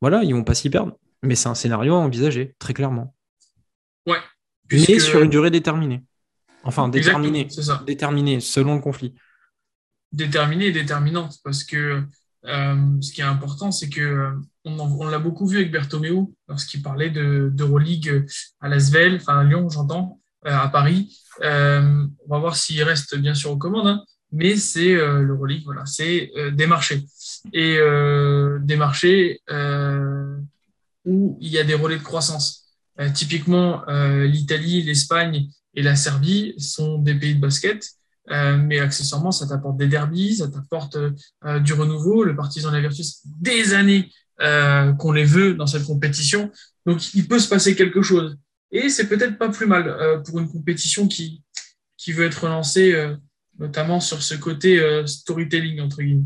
[0.00, 0.96] Voilà, ils vont pas s'y perdre.
[1.24, 3.14] Mais c'est un scénario à envisager, très clairement.
[4.06, 4.18] Ouais.
[4.70, 6.04] Mais sur une durée déterminée.
[6.62, 7.48] Enfin, déterminée.
[7.86, 9.14] Déterminée, selon le conflit
[10.14, 12.02] déterminée et déterminante parce que
[12.46, 14.30] euh, ce qui est important, c'est que euh,
[14.64, 18.26] on, l'a beaucoup vu avec Bertomeu lorsqu'il parlait d'Euroleague
[18.60, 21.18] à Lasvel, enfin à Lyon, j'entends, euh, à Paris.
[21.40, 26.30] on va voir s'il reste bien sûr aux commandes, hein, mais c'est l'Euroleague, voilà, c'est
[26.52, 27.04] des marchés.
[27.52, 27.78] Et
[28.60, 29.40] des marchés
[31.04, 32.66] où il y a des relais de croissance.
[33.14, 37.84] typiquement, l'Italie, l'Espagne et la Serbie sont des pays de basket
[38.30, 42.24] euh, mais accessoirement, ça t'apporte des derbies, ça t'apporte euh, du renouveau.
[42.24, 46.50] Le Partisan de la Virtus, des années euh, qu'on les veut dans cette compétition.
[46.86, 48.36] Donc, il peut se passer quelque chose.
[48.72, 51.42] Et c'est peut-être pas plus mal pour une compétition qui,
[51.96, 52.92] qui veut être lancée,
[53.56, 56.24] notamment sur ce côté storytelling, entre guillemets.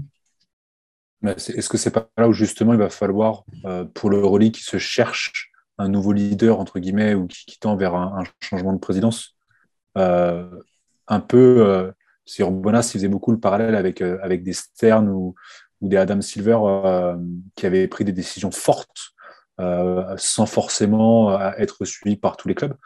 [1.27, 3.45] Est-ce que c'est pas là où justement il va falloir,
[3.95, 7.95] pour le relais qui se cherche un nouveau leader, entre guillemets, ou qui, tend vers
[7.95, 9.37] un, changement de présidence,
[11.09, 11.91] un peu, euh,
[12.25, 15.35] sur Bonas, il faisait beaucoup le parallèle avec, euh, avec des Stern ou,
[15.81, 17.17] des Adam Silver euh,
[17.55, 19.13] qui avaient pris des décisions fortes
[20.19, 22.77] sans forcément être suivis par tous les clubs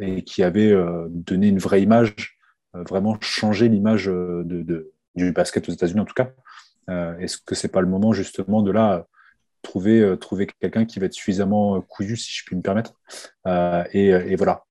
[0.00, 0.72] et qui avaient
[1.08, 2.38] donné une vraie image,
[2.72, 6.30] vraiment changé l'image de, du basket aux États-Unis en tout cas.
[6.88, 9.06] Est-ce que c'est pas le moment justement de là
[9.62, 12.94] trouver, trouver quelqu'un qui va être suffisamment couillu, si je puis me permettre,
[13.92, 14.64] et, voilà,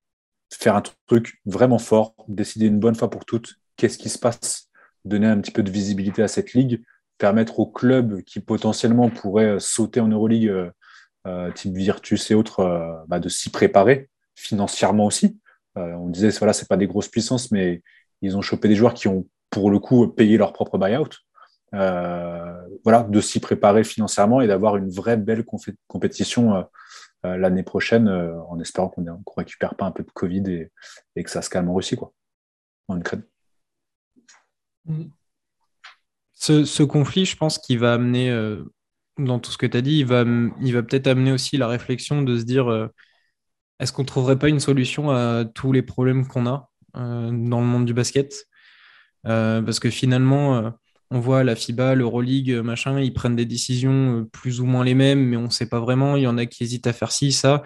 [0.51, 4.69] faire un truc vraiment fort, décider une bonne fois pour toutes qu'est-ce qui se passe,
[5.05, 6.83] donner un petit peu de visibilité à cette ligue,
[7.17, 10.71] permettre aux clubs qui potentiellement pourraient sauter en Euroleague, euh,
[11.27, 15.37] euh, type Virtus et autres, euh, bah, de s'y préparer financièrement aussi.
[15.75, 17.81] on disait, voilà, c'est pas des grosses puissances, mais
[18.21, 21.09] ils ont chopé des joueurs qui ont pour le coup payé leur propre buyout.
[21.71, 25.45] Voilà, de s'y préparer financièrement et d'avoir une vraie belle
[25.87, 26.65] compétition
[27.25, 30.69] euh, l'année prochaine, euh, en espérant qu'on ne récupère pas un peu de Covid
[31.15, 31.97] et, que ça se calme en Russie.
[31.97, 32.13] Quoi,
[32.87, 33.23] en Ukraine.
[36.33, 38.63] Ce, conflit, je pense qu'il va amener, euh,
[39.17, 40.23] dans tout ce que tu as dit, il va,
[40.61, 42.89] il va peut-être amener aussi la réflexion de se dire
[43.79, 47.65] est-ce qu'on ne trouverait pas une solution à tous les problèmes qu'on a dans le
[47.65, 48.47] monde du basket?
[49.23, 50.73] Parce que finalement,
[51.11, 55.25] on voit la FIBA, l'Euroleague, machin, ils prennent des décisions plus ou moins les mêmes,
[55.25, 56.15] mais on ne sait pas vraiment.
[56.15, 57.63] Il y en a qui hésitent à faire ci, ça.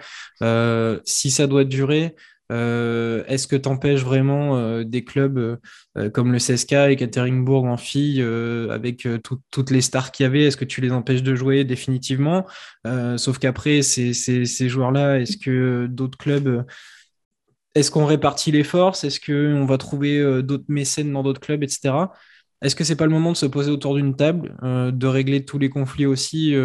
[1.04, 2.14] si ça doit durer,
[2.52, 5.58] euh, est-ce que tu empêches vraiment euh, des clubs
[5.96, 8.22] euh, comme le CSK et Katerinbourg en filles,
[8.70, 9.08] avec
[9.50, 12.46] toutes les stars qu'il y avait, est-ce que tu les empêches de jouer définitivement?
[13.16, 16.64] Sauf qu'après, ces, ces joueurs-là, est-ce que d'autres clubs
[17.74, 19.02] est-ce qu'on répartit les forces?
[19.02, 21.92] Est-ce qu'on va trouver d'autres mécènes dans d'autres clubs, etc.
[22.64, 25.58] Est-ce que c'est pas le moment de se poser autour d'une table, de régler tous
[25.58, 26.56] les conflits aussi,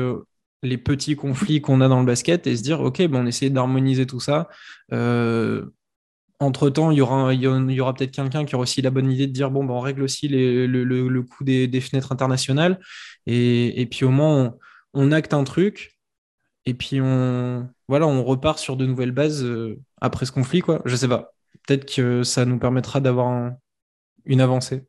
[0.64, 4.08] les petits conflits qu'on a dans le basket, et se dire, OK, on essaie d'harmoniser
[4.08, 4.47] tout ça
[6.39, 9.28] entre-temps, il y aura, il y aura peut-être quelqu'un qui aura aussi la bonne idée
[9.28, 12.80] de dire bon, ben, on règle aussi le, coût des, fenêtres internationales.
[13.26, 14.56] Et, puis au moins,
[14.93, 15.97] on, acte un truc.
[16.66, 20.62] Et puis on, voilà, on repart sur de nouvelles bases euh, après ce conflit.
[20.62, 20.82] Quoi.
[20.86, 21.34] Je sais pas.
[21.68, 23.52] Peut-être que ça nous permettra d'avoir
[24.26, 24.86] une avancée.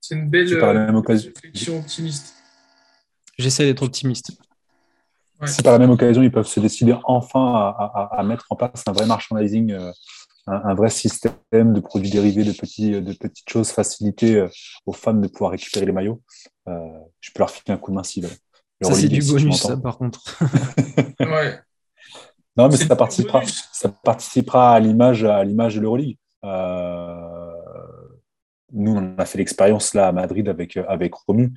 [0.00, 2.34] C'est une belle euh, réflexion optimiste.
[3.38, 4.32] J'essaie d'être optimiste.
[5.44, 8.92] Si par la même occasion, ils peuvent se décider enfin à, mettre en place un
[8.92, 9.92] vrai merchandising euh,
[10.46, 14.48] un, vrai système de produits dérivés, de, petits, de petites choses, faciliter euh,
[14.86, 16.22] aux femmes de pouvoir récupérer les maillots.
[16.68, 16.88] Euh,
[17.20, 18.22] je peux leur filer un coup de main si.
[18.22, 20.38] Ça, c'est du bonus, ça, par contre.
[21.20, 21.60] ouais.
[22.56, 23.42] Non, mais ça participera,
[23.72, 26.16] ça participera à l'image à l'image de l'Euroleague.
[28.76, 31.52] Euh, nous, on a fait l'expérience là à Madrid avec, avec Romu,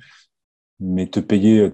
[0.78, 1.72] mais te payer,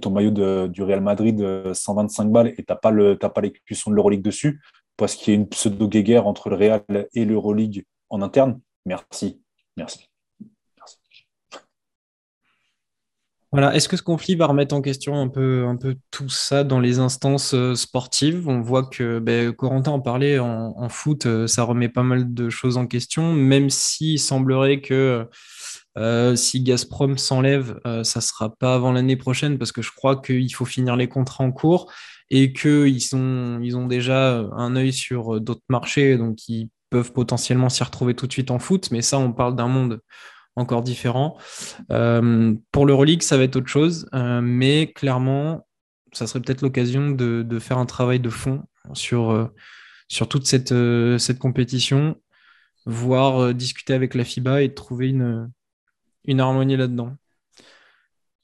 [0.00, 3.94] ton maillot de, du Real Madrid 125 balles et tu n'as pas, le, les de
[3.94, 4.60] l'Euroleague dessus,
[4.96, 6.82] parce qu'il y a une pseudo-guéguerre entre le Real
[7.14, 8.60] et l'Euroleague en interne.
[8.84, 9.40] Merci.
[9.76, 10.09] Merci.
[13.52, 13.74] Voilà.
[13.74, 16.78] Est-ce que ce conflit va remettre en question un peu, un peu tout ça dans
[16.78, 18.46] les instances euh, sportives?
[18.48, 22.48] On voit que ben, Corentin en parlait en, foot, euh, ça remet pas mal de
[22.48, 25.26] choses en question, même s'il semblerait que
[25.98, 30.20] euh, si Gazprom s'enlève, ça ne sera pas avant l'année prochaine parce que je crois
[30.20, 31.92] qu'il faut finir les contrats en cours
[32.30, 37.82] et qu'ils ils ont déjà un œil sur d'autres marchés, donc ils peuvent potentiellement s'y
[37.82, 40.00] retrouver tout de suite en foot, mais ça, on parle d'un monde
[40.56, 41.36] encore différent.
[41.90, 45.66] Euh, pour l'Euroleague, ça va être autre chose, euh, mais clairement,
[46.12, 49.50] ça serait peut-être l'occasion de, faire un travail de fond sur,
[50.08, 50.74] sur toute cette,
[51.18, 52.16] cette compétition,
[52.84, 55.50] voire discuter avec la FIBA et trouver une,
[56.24, 57.16] une harmonie là-dedans.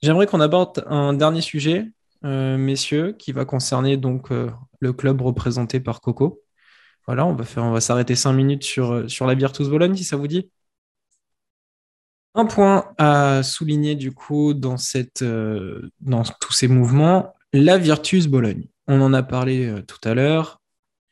[0.03, 1.91] J'aimerais qu'on aborde un dernier sujet,
[2.25, 4.51] euh, messieurs, qui va concerner donc euh,
[4.81, 6.43] le club représenté par Coco.
[7.07, 10.17] Voilà, on va va s'arrêter cinq minutes sur, euh, sur la Virtus Bologne, si ça
[10.17, 10.51] vous dit.
[12.39, 18.69] Un point à souligner du coup dans, cette, dans tous ces mouvements, la Virtus Bologne.
[18.87, 20.61] On en a parlé tout à l'heure.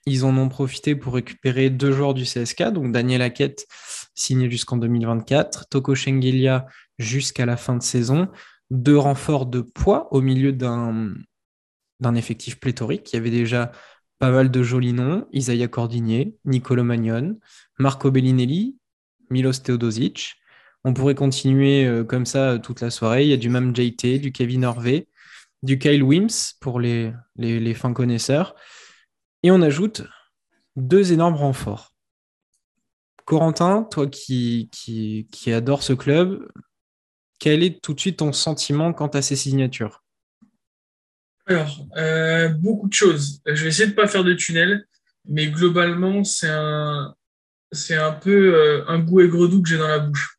[0.07, 3.66] Ils en ont profité pour récupérer deux joueurs du CSK, donc Daniel Hackett
[4.14, 6.66] signé jusqu'en 2024, Toko Shengelia
[6.99, 8.29] jusqu'à la fin de saison
[8.70, 11.14] deux renforts de poids au milieu d'un
[12.14, 13.12] effectif pléthorique.
[13.12, 13.72] Il y avait déjà
[14.18, 17.39] pas mal de jolis noms Isaiah Cordigné, Nicolo Magnon,
[17.79, 18.77] Marco Bellinelli,
[19.31, 20.37] Milos Teodosic.
[20.85, 23.24] On pourrait continuer euh, comme ça euh, toute la soirée.
[23.24, 25.09] Il y a du Mam JT, du Kevin Harvey,
[25.62, 28.55] du Kyle Wims pour les, les, fins connaisseurs.
[29.43, 30.03] Et on ajoute
[30.76, 31.95] deux énormes renforts.
[33.24, 34.68] Corentin, toi qui,
[35.47, 36.47] adore ce club,
[37.39, 40.03] quel est tout de suite ton sentiment quant à ces signatures?
[41.47, 43.41] Alors, euh, beaucoup de choses.
[43.47, 44.87] Je vais essayer de ne pas faire de tunnel,
[45.26, 47.14] mais globalement, c'est un,
[48.20, 50.35] peu un goût aigre-doux que j'ai dans la bouche.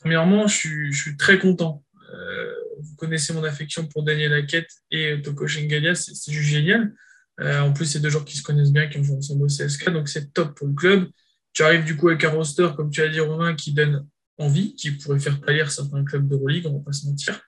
[0.00, 1.84] Premièrement, je suis, très content.
[2.14, 6.94] Euh, vous connaissez mon affection pour Daniel Hackett et Toko Shengalia, c'est juste génial.
[7.40, 9.90] en plus, c'est deux joueurs qui se connaissent bien, qui ont joué ensemble au CSK,
[9.90, 11.08] donc c'est top pour le club.
[11.52, 14.06] Tu arrives du coup avec un roster, comme tu as dit, Romain, qui donne
[14.38, 17.40] envie, qui pourrait faire pâlir certains clubs d'Euroleague, on ne va pas se mentir.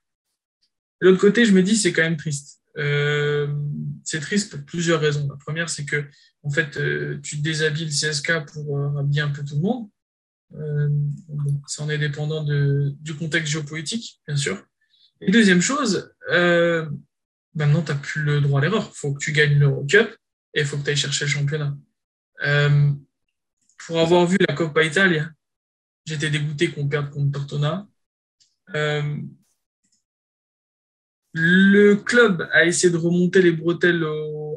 [1.00, 2.60] De l'autre côté, je me dis, c'est quand même triste.
[2.76, 3.48] Euh,
[4.04, 5.28] c'est triste pour plusieurs raisons.
[5.28, 6.04] La première, c'est que
[6.42, 9.88] en fait, euh, tu déshabilles le CSK pour euh, habiller un peu tout le monde.
[11.66, 14.62] Ça en est dépendant du contexte géopolitique, bien sûr.
[15.20, 16.12] Et deuxième chose,
[17.54, 18.90] maintenant, tu n'as plus le droit à l'erreur.
[18.92, 20.16] Il faut que tu gagnes l'Eurocup
[20.54, 21.76] et il faut que tu ailles chercher le championnat.
[23.86, 25.30] pour avoir vu la Coppa Italia,
[26.10, 27.86] J'étais dégoûté qu'on perde contre Tortona.
[28.74, 29.16] Euh,
[31.32, 34.04] le club a essayé de remonter les bretelles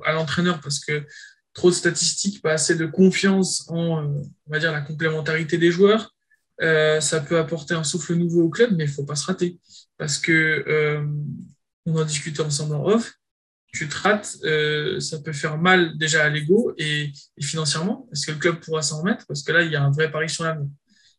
[0.06, 1.06] à l'entraîneur parce que
[1.54, 5.72] trop de statistiques, pas assez de confiance en euh, on va dire, la complémentarité des
[5.72, 6.14] joueurs.
[6.62, 9.26] Euh, ça peut apporter un souffle nouveau au club, mais il ne faut pas se
[9.26, 9.60] rater.
[9.98, 11.04] Parce que
[11.86, 13.14] on en discutait ensemble en off.
[13.74, 18.08] tu te rates, euh, ça peut faire mal déjà à l'ego et, financièrement.
[18.12, 19.26] Est-ce que le club pourra s'en remettre?
[19.28, 20.70] Parce que là, il y a un vrai pari sur l'avenir.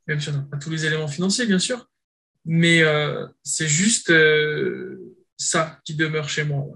[0.07, 1.89] Même si on n'a pas tous les éléments financiers, bien sûr.
[2.45, 6.67] Mais euh, c'est juste euh, ça qui demeure chez moi.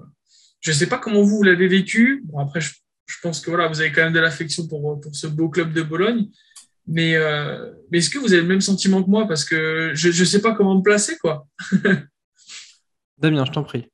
[0.60, 2.22] Je ne sais pas comment vous, l'avez vécu.
[2.24, 2.74] Bon, après, je,
[3.22, 5.82] pense que voilà, vous avez quand même de l'affection pour, pour ce beau club de
[5.82, 6.28] Bologne.
[6.86, 7.16] Mais,
[7.90, 9.28] mais est-ce que vous avez le même sentiment que moi?
[9.28, 11.46] Parce que je ne sais pas comment me placer, quoi.
[13.18, 13.90] Damien, je t'en prie.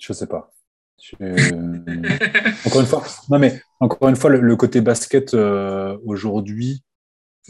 [0.00, 0.52] Je sais pas.
[1.14, 6.82] encore une fois, non mais encore une fois, le, côté basket euh, aujourd'hui,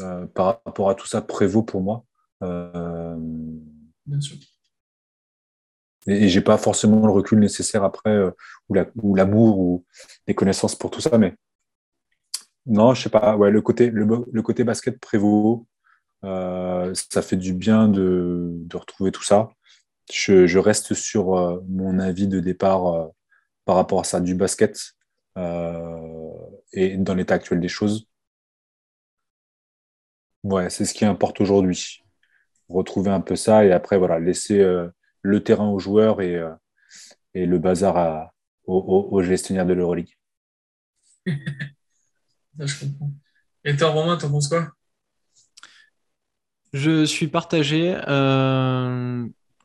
[0.01, 2.05] euh, par rapport à tout ça, prévaut pour moi.
[2.42, 3.16] Euh,
[4.07, 4.36] Bien sûr.
[6.07, 8.18] Et, j'ai pas forcément le recul nécessaire après,
[8.68, 9.84] ou l'amour, ou
[10.26, 11.34] les connaissances pour tout ça, mais
[12.66, 13.36] non, je sais pas.
[13.36, 15.66] Ouais, le côté, le, côté basket prévaut.
[16.22, 19.50] ça fait du bien de, de retrouver tout ça
[20.12, 23.09] je, reste sur euh, mon avis de départ euh,
[23.64, 24.78] par rapport à ça, du basket
[25.38, 26.32] euh,
[26.72, 28.07] et dans l'état actuel des choses.
[30.42, 32.02] Ouais, c'est ce qui importe aujourd'hui.
[32.68, 34.62] Retrouver un peu ça et après, voilà, laisser
[35.25, 36.41] le terrain aux joueurs et,
[37.35, 38.35] et le bazar à,
[38.66, 40.16] aux, gestionnaires de l'Euroleague.
[41.27, 43.11] je comprends.
[43.64, 44.68] Et toi, Romain, t'en penses quoi?
[46.72, 47.95] Je suis partagé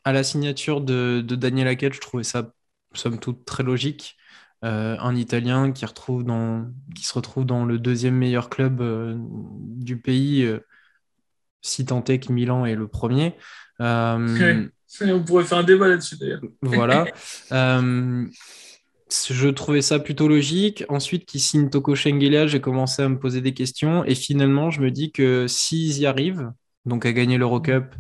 [0.10, 2.52] à la signature de, Daniel Hackett, je trouvais ça,
[2.94, 4.18] somme toute, très logique.
[4.66, 9.16] Euh, un Italien qui, retrouve dans, qui se retrouve dans le deuxième meilleur club euh,
[9.18, 10.60] du pays, euh,
[11.62, 13.38] si tant est que Milan est le premier.
[15.02, 16.42] On pourrait faire un débat là-dessus d'ailleurs.
[16.62, 17.06] Voilà.
[17.52, 20.84] je trouvais ça plutôt logique.
[20.90, 24.04] Ensuite, qui signe Toko Schengelia, j'ai commencé à me poser des questions.
[24.06, 26.52] Et finalement, je me dis que s'ils y arrivent,
[26.86, 27.96] donc à gagner l'Eurocup,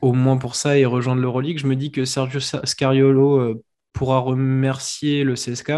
[0.00, 4.18] au moins pour ça et rejoindre l'Euroleague, je me dis que Sergio Scariolo euh, pourra
[4.18, 5.72] remercier le CSK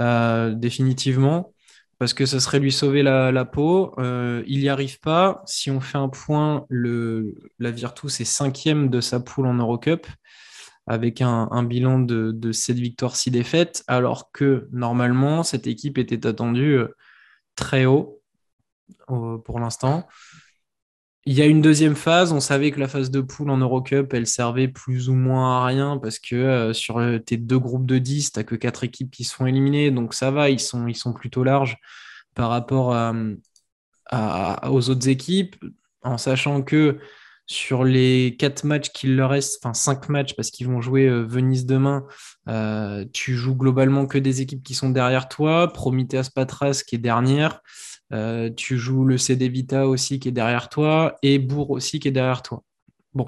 [0.00, 1.51] euh, définitivement
[2.02, 3.94] parce que ça serait lui sauver la, peau.
[3.98, 5.40] Euh, il n'y arrive pas.
[5.46, 10.08] Si on fait un point, le, la Virtus est cinquième de sa poule en Eurocup
[10.88, 16.26] avec un, bilan de, de 7 victoires, 6 défaites, alors que normalement, cette équipe était
[16.26, 16.80] attendue
[17.54, 18.20] très haut
[19.06, 20.08] pour l'instant.
[21.24, 22.32] Il y a une deuxième phase.
[22.32, 25.66] On savait que la phase de poule en Eurocup, elle servait plus ou moins à
[25.66, 28.82] rien parce que euh, sur euh, tes deux groupes de 10, tu n'as que quatre
[28.82, 29.92] équipes qui se font éliminer.
[29.92, 31.78] Donc ça va, ils sont, sont plutôt larges
[32.34, 32.96] par rapport
[34.12, 35.56] aux autres équipes,
[36.02, 36.98] en sachant que
[37.46, 41.22] sur les quatre matchs qu'il leur reste, enfin cinq matchs parce qu'ils vont jouer euh,
[41.22, 42.06] Venise demain,
[43.12, 45.72] tu joues globalement que des équipes qui sont derrière toi.
[45.72, 47.60] Prometheas Patras qui est dernière.
[48.12, 52.08] Euh, tu joues le CD Vita aussi qui est derrière toi et Bourg aussi qui
[52.08, 52.62] est derrière toi.
[53.14, 53.26] Bon.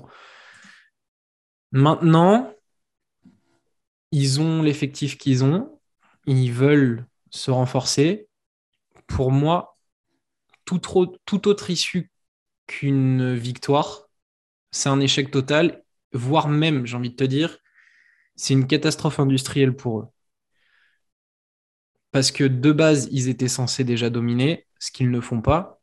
[1.73, 2.55] Maintenant,
[4.13, 5.81] ils ont l'effectif qu'ils ont.
[6.27, 8.29] Ils veulent se renforcer.
[9.07, 9.77] Pour moi,
[10.65, 10.81] tout,
[11.25, 12.11] tout autre issue
[12.67, 14.09] qu'une victoire,
[14.71, 17.59] c'est un échec total, voire même, j'ai envie de te dire,
[18.37, 20.09] c'est une catastrophe industrielle pour eux.
[22.13, 25.81] Parce que de base, ils étaient censés déjà dominer ce qu'ils ne font pas.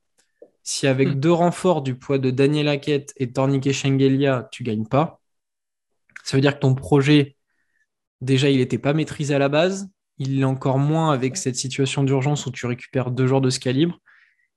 [0.62, 1.20] Si avec hmm.
[1.20, 5.22] deux renforts du poids de Daniel Hackett et Tornike Schengelia, tu gagnes pas,
[6.24, 7.36] ça veut dire que ton projet,
[8.22, 9.89] déjà, il n'était pas maîtrisé à la base.
[10.20, 13.60] Il l'est encore moins avec cette situation d'urgence où tu récupères deux joueurs de ce
[13.60, 13.99] calibre.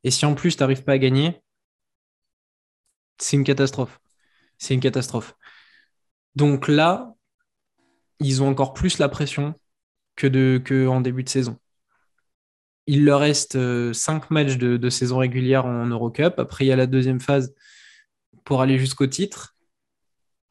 [0.03, 1.41] Et si en plus, tu n'arrives pas à gagner,
[3.17, 3.99] c'est une catastrophe.
[4.59, 5.35] C'est une catastrophe.
[6.35, 7.15] Donc là,
[8.21, 9.55] ils ont encore plus la pression
[10.17, 11.59] que, de, que en début de saison.
[12.87, 16.39] Il leur reste euh, cinq matchs de, saison régulière en Eurocup.
[16.39, 17.55] Après, il y a la deuxième phase
[18.45, 19.57] pour aller jusqu'au titre.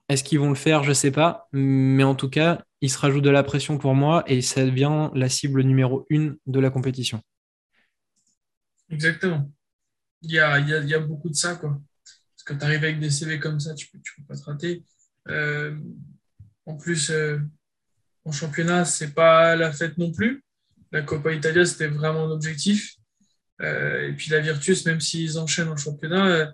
[0.09, 0.83] Est-ce qu'ils vont le faire?
[0.83, 1.47] Je ne sais pas.
[1.53, 5.09] Mais en tout cas, il se rajoute de la pression pour moi et ça devient
[5.13, 7.21] la cible numéro une de la compétition.
[8.89, 9.49] Exactement.
[10.21, 11.55] Il y a, beaucoup de ça.
[11.55, 11.81] Quoi.
[12.03, 14.83] Parce que tu arrives avec des CV comme ça, tu ne peux, pas te rater.
[15.29, 15.77] Euh,
[16.65, 17.39] en plus, euh,
[18.25, 20.43] en championnat, ce n'est pas la fête non plus
[20.93, 22.95] la Coppa Italia, c'était vraiment un objectif.
[23.61, 26.45] Euh, et puis la Virtus, même s'ils enchaînent en championnat, euh,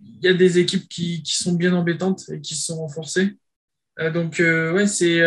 [0.00, 3.36] il y a des équipes qui, sont bien embêtantes et qui se sont renforcées.
[4.00, 5.22] Euh, donc, ouais, c'est,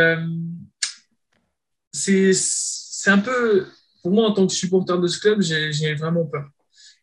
[3.06, 3.68] un peu,
[4.02, 6.50] pour moi, en tant que supporter de ce club, j'ai, vraiment peur.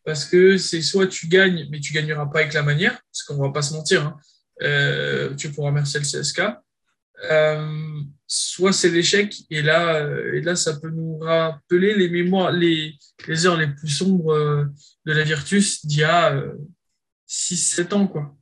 [0.04, 3.22] Parce que c'est soit tu gagnes, mais tu ne gagneras pas avec la manière, parce
[3.22, 4.04] qu'on va pas se mentir.
[4.06, 5.34] Hein.
[5.38, 6.42] tu pourras remercier le CSK
[8.26, 12.96] soit c'est l'échec, et là, euh, et là, ça peut nous rappeler les mémoires, les,
[13.28, 14.64] les heures les plus sombres euh,
[15.04, 16.42] de la Virtus d'il y a
[17.28, 18.34] 6-7 euh, ans, quoi.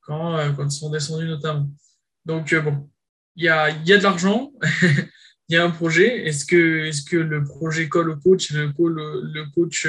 [0.00, 1.70] quand, quand ils sont descendus notamment.
[2.24, 2.90] Donc, bon,
[3.36, 4.52] il y a, y a de l'argent,
[5.48, 6.26] il y a un projet.
[6.26, 9.88] Est-ce que, est que le projet colle au coach le, le coach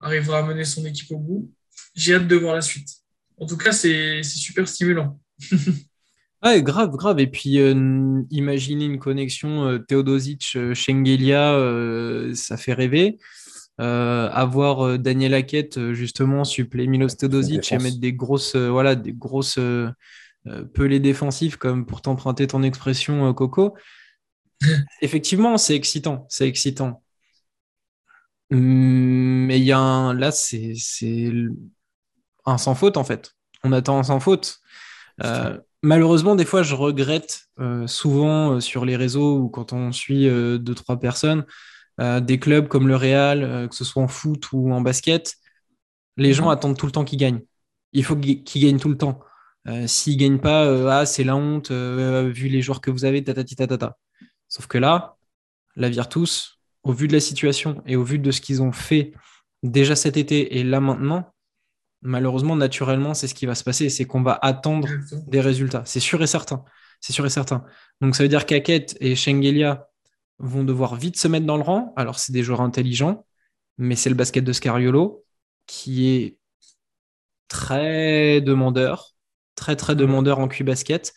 [0.00, 1.52] arrivera à mener son équipe au bout?
[1.94, 2.88] J'ai hâte de voir la suite.
[3.36, 5.20] En tout cas, c'est super stimulant.
[6.44, 7.20] Ah, grave, grave.
[7.20, 13.18] Et puis, euh, imaginez une connexion euh, Teodosic-Schengelia, euh, ça fait rêver.
[13.78, 19.58] avoir Daniel Hackett, justement, suppléer Milos Teodosic et mettre des grosses, voilà, des grosses
[20.74, 23.76] pelées défensives, comme pour t'emprunter ton expression, Coco.
[25.00, 26.26] Effectivement, c'est excitant.
[26.28, 27.02] C'est excitant.
[28.50, 30.74] Mais il y a un, là, c'est
[32.44, 33.32] un sans faute, en fait.
[33.64, 34.60] On attend un sans faute
[35.82, 40.28] malheureusement, des fois, je regrette euh, souvent euh, sur les réseaux ou quand on suit
[40.28, 41.44] euh, deux, trois personnes,
[41.98, 45.36] des clubs comme le Real, que ce soit en foot ou en basket,
[46.16, 46.52] les gens mhm.
[46.52, 47.42] attendent tout le temps qu'ils gagnent.
[47.92, 49.20] Il faut qu'ils gagnent tout le temps.
[49.86, 53.54] S'ils ne gagnent pas, ah, c'est la honte, vu les joueurs que vous avez, tatati
[53.54, 53.98] tatata.
[54.48, 55.16] Sauf que là,
[55.76, 59.12] la Virtus, au vu de la situation et au vu de ce qu'ils ont fait
[59.62, 61.32] déjà cet été et là maintenant,
[62.02, 64.88] malheureusement, naturellement, c'est ce qui va se passer, c'est qu'on va attendre
[65.28, 65.82] des résultats.
[65.86, 66.64] C'est sûr et certain.
[67.00, 67.64] C'est sûr et certain.
[68.00, 69.88] Donc ça veut dire qu'Aket et Schengelia
[70.38, 71.92] vont devoir vite se mettre dans le rang.
[71.96, 73.26] Alors c'est des joueurs intelligents,
[73.78, 75.24] mais c'est le basket de Scariolo
[75.66, 76.38] qui est
[77.48, 79.14] très demandeur,
[79.54, 81.14] très très demandeur en Q basket.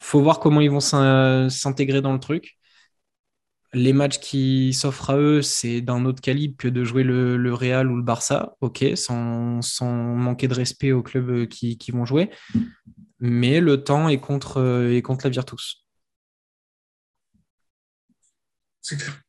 [0.00, 2.57] Faut voir comment ils vont s'intégrer dans le truc
[3.72, 7.90] les matchs qui s'offrent à eux, c'est d'un autre calibre que de jouer le, Real
[7.90, 12.30] ou le Barça, ok, sans, manquer de respect aux clubs euh, qui, vont jouer.
[13.20, 15.86] Mais le temps est contre, euh, est contre la Virtus.
[18.80, 19.20] C'est clair.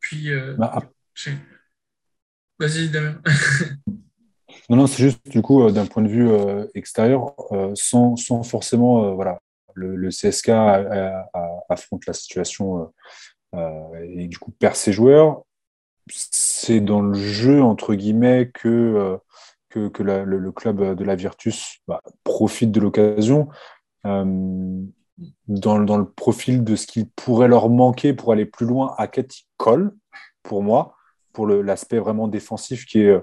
[0.00, 0.80] Puis, euh, bah,
[2.58, 3.20] vas-y, Damien.
[4.68, 6.30] non, non, c'est juste du coup, d'un point de vue
[6.74, 7.34] extérieur,
[7.74, 9.38] sans, forcément, voilà,
[9.74, 10.50] le, CSK
[11.68, 12.86] affronte la situation euh,
[13.54, 15.42] et du coup perd ses joueurs.
[16.08, 19.16] C'est dans le jeu, entre guillemets, que, euh,
[19.68, 23.48] que, le, club de la Virtus bah, profite de l'occasion.
[24.06, 24.82] Euh,
[25.48, 29.30] dans, dans, le profil de ce qu'il pourrait leur manquer pour aller plus loin, Hackett
[29.58, 29.94] colle,
[30.42, 30.96] pour moi,
[31.32, 33.20] pour l'aspect vraiment défensif qui est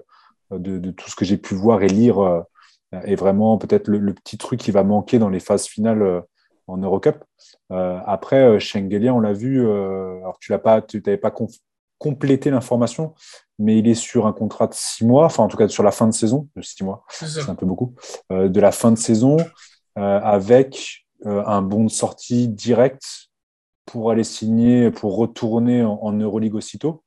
[0.52, 2.44] de, tout ce que j'ai pu voir et lire,
[2.92, 6.24] est vraiment peut-être le, le, petit truc qui va manquer dans les phases finales
[6.68, 7.24] en Eurocup.
[7.72, 11.34] Euh, après, euh, Schengelia, on l'a vu, euh, alors tu n'avais pas,
[11.98, 13.16] complété l'information,
[13.58, 15.90] mais il est sur un contrat de six mois, enfin en tout cas sur la
[15.90, 17.96] fin de saison, de six mois, c'est un peu beaucoup,
[18.30, 19.38] de la fin de saison,
[19.96, 23.02] avec un bon de sortie direct
[23.86, 27.04] pour aller signer, pour retourner en, Euroleague aussitôt.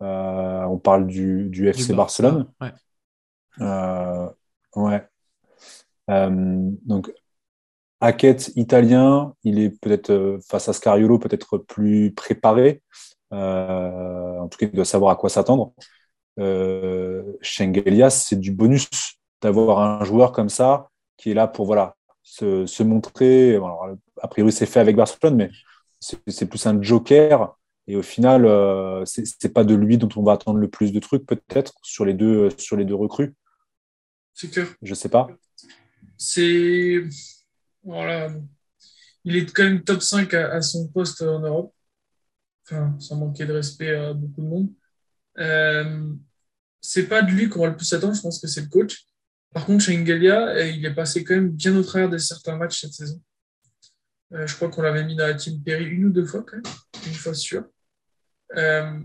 [0.00, 2.48] on parle du, FC Barcelone.
[4.74, 5.08] ouais.
[6.08, 7.12] donc
[8.02, 12.82] Hackett italien, il est peut-être euh, face à Scariolo peut-être plus préparé.
[13.32, 15.72] Euh, en tout cas, il doit savoir à quoi s'attendre.
[16.40, 18.88] Euh, c'est du bonus
[19.40, 21.94] d'avoir un joueur comme ça qui est là pour voilà,
[22.24, 23.56] se, montrer.
[24.20, 25.50] a priori, c'est fait avec Barcelone, mais
[26.00, 27.56] c'est plus un joker.
[27.86, 30.92] Et au final, euh, ce c'est pas de lui dont on va attendre le plus
[30.92, 33.34] de trucs, peut-être, sur, les deux, sur les deux recrues.
[34.34, 34.66] C'est clair.
[34.82, 35.28] Je sais pas.
[36.16, 37.04] C'est
[37.82, 38.32] voilà.
[39.24, 41.74] Il est quand même top 5 à, son poste en Europe.
[42.64, 44.68] Enfin, sans manquer de respect à beaucoup de monde.
[45.38, 46.12] Euh,
[46.80, 49.06] c'est pas de lui qu'on va le plus attendre, je pense que c'est le coach.
[49.52, 52.80] Par contre, chez Ingelia, il est passé quand même bien au travers de certains matchs
[52.80, 53.20] cette saison.
[54.34, 56.56] Euh, je crois qu'on l'avait mis dans la team Perry une ou deux fois, quand
[56.56, 56.74] même,
[57.06, 57.64] une fois sûr.
[58.56, 58.98] Euh,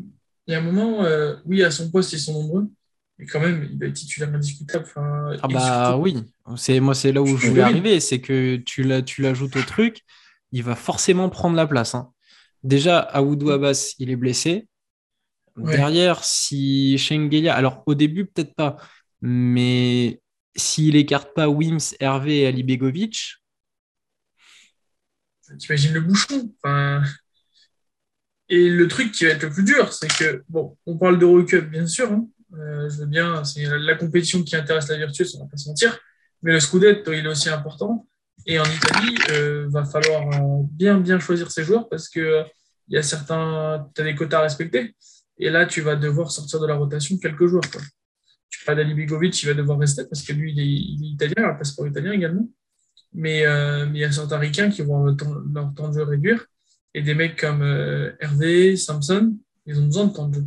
[0.45, 2.69] il y a un moment, euh, oui, à son poste, ils sont nombreux,
[3.17, 4.85] mais quand même, il est titulaire indiscutable.
[4.95, 6.17] ah bah oui,
[6.55, 10.03] c'est moi c'est là où je voulais arriver, c'est que tu l'ajoutes au truc,
[10.51, 11.95] il va forcément prendre la place.
[11.95, 12.11] Hein.
[12.63, 14.67] Déjà, Aoudou Abbas, il est blessé.
[15.55, 18.77] Derrière, si Schengelia, alors au début peut-être pas,
[19.21, 20.21] mais
[20.55, 23.37] s'il écarte pas Wims, Hervé et Ali Begovic.
[25.57, 26.53] T'imagines le bouchon.
[28.49, 31.69] Et le truc qui va être le plus dur, c'est que, bon, on parle d'Eurocup,
[31.69, 35.43] bien sûr, hein, euh, je veux bien, c'est la compétition qui intéresse la Virtus, on
[35.43, 35.97] va pas se mentir.
[36.41, 38.07] Mais le Scudetto, il est aussi important.
[38.45, 42.43] Et en Italie, il euh, va falloir euh, bien, bien choisir ses joueurs parce que
[42.87, 44.95] il y a certains, tu as des quotas à respecter.
[45.37, 47.69] Et là, tu vas devoir sortir de la rotation quelques joueurs.
[47.69, 47.81] Quoi.
[48.49, 51.43] Tu parles d'Ali Bigovic, il va devoir rester parce que lui, il est, italien, il
[51.43, 52.49] a un passeport italien également.
[53.13, 56.45] Mais, il y a certains ricains qui vont leur temps, de jeu réduire.
[56.93, 57.61] Et des mecs comme
[58.21, 59.35] Hervé, Samson,
[59.65, 60.45] ils ont besoin de temps de jeu.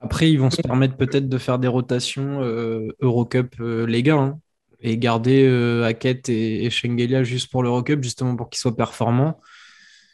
[0.00, 4.16] Après, ils vont se permettre peut-être de faire des rotations euh, Eurocup euh, les gars.
[4.16, 4.40] Hein.
[4.80, 9.40] et garder euh, Hackett et, et Shengelia juste pour l'Eurocup, justement pour qu'ils soient performants.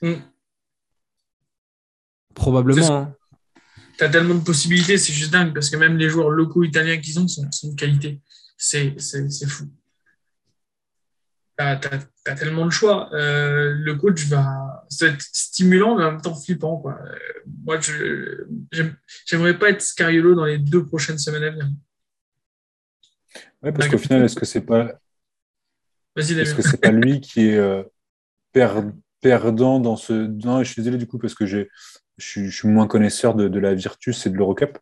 [0.03, 0.15] Mm.
[2.35, 2.97] Probablement.
[2.97, 3.15] Hein.
[3.99, 6.99] Tu as tellement de possibilités, c'est juste dingue, parce que même les joueurs locaux italiens
[6.99, 8.21] qu'ils ont sont, sont de qualité.
[8.57, 8.97] C'est
[9.47, 9.65] fou.
[11.59, 13.13] Tu as, tellement de choix.
[13.13, 14.72] Euh, le coach va.
[15.01, 16.79] Être stimulant, mais en même temps flippant.
[16.79, 16.99] Quoi.
[17.65, 18.47] Moi, je
[19.27, 21.67] j'aimerais pas être Scariolo dans les deux prochaines semaines à venir.
[23.63, 25.01] Ouais, parce qu'au final, est-ce que c'est pas.
[26.17, 27.83] Est-ce que c'est pas lui qui est euh,
[29.21, 30.13] perdant dans ce.
[30.13, 31.67] Non, je suis désolé du coup, parce que je
[32.19, 34.79] suis, je suis moins connaisseur de, de la Virtus et de l'Eurocup.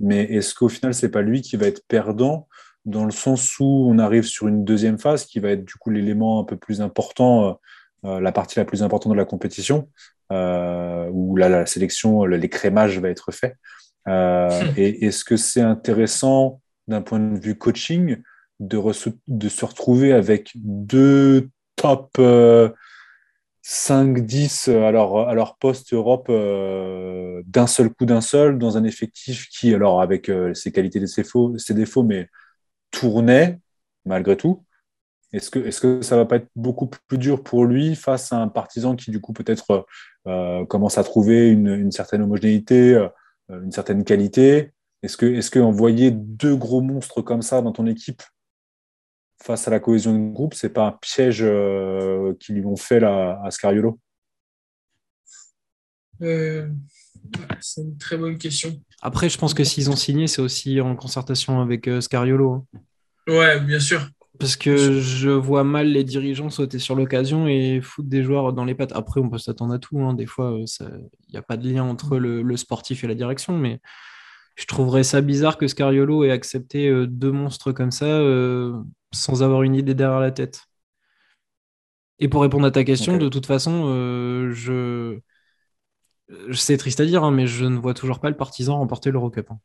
[0.00, 2.48] Mais est-ce qu'au final, c'est pas lui qui va être perdant
[2.84, 5.90] dans le sens où on arrive sur une deuxième phase qui va être du coup
[5.90, 7.52] l'élément un peu plus important, euh,
[8.04, 9.88] la partie la plus importante de la compétition,
[10.32, 13.56] euh, où là, la sélection, l'écrémage va être fait.
[14.76, 18.18] et est-ce que c'est intéressant d'un point de vue coaching
[18.60, 18.80] de,
[19.28, 22.18] de se retrouver avec deux top
[23.64, 29.48] 5-10 à leur, à leur poste Europe d'un seul coup d'un seul, dans un effectif
[29.48, 31.24] qui, alors avec ses qualités et ses,
[31.56, 32.28] ses défauts, mais
[32.90, 33.60] tournait
[34.08, 34.64] malgré tout.
[35.32, 38.36] Est-ce que, est que ça va pas être beaucoup plus dur pour lui face à
[38.40, 39.86] un partisan qui, du coup, peut-être
[40.26, 43.08] euh, commence à trouver une, certaine homogénéité, euh,
[43.50, 44.72] une certaine qualité?
[45.02, 48.22] Est-ce que, est que envoyer deux gros monstres comme ça dans ton équipe
[49.40, 52.98] face à la cohésion du groupe, c'est pas un piège euh, qu'ils lui ont fait
[52.98, 54.00] là, à Scariolo?
[56.20, 58.80] C'est une très bonne question.
[59.02, 62.52] Après, je pense que s'ils ont signé, c'est aussi en concertation avec Scariolo.
[62.54, 62.80] Hein.
[63.28, 64.08] Ouais, bien sûr.
[64.38, 68.64] Parce que je vois mal les dirigeants sauter sur l'occasion et foutre des joueurs dans
[68.64, 68.92] les pattes.
[68.92, 70.00] Après, on peut s'attendre à tout.
[70.00, 70.14] Hein.
[70.14, 73.58] Des fois, il n'y a pas de lien entre le, sportif et la direction.
[73.58, 73.80] Mais
[74.56, 78.80] je trouverais ça bizarre que Scariolo ait accepté euh, deux monstres comme ça euh,
[79.12, 80.68] sans avoir une idée derrière la tête.
[82.20, 85.20] Et pour répondre à ta question, de toute façon, euh, je.
[86.52, 89.50] C'est triste à dire, hein, mais je ne vois toujours pas le partisan remporter l'Eurocup.
[89.50, 89.58] Hein.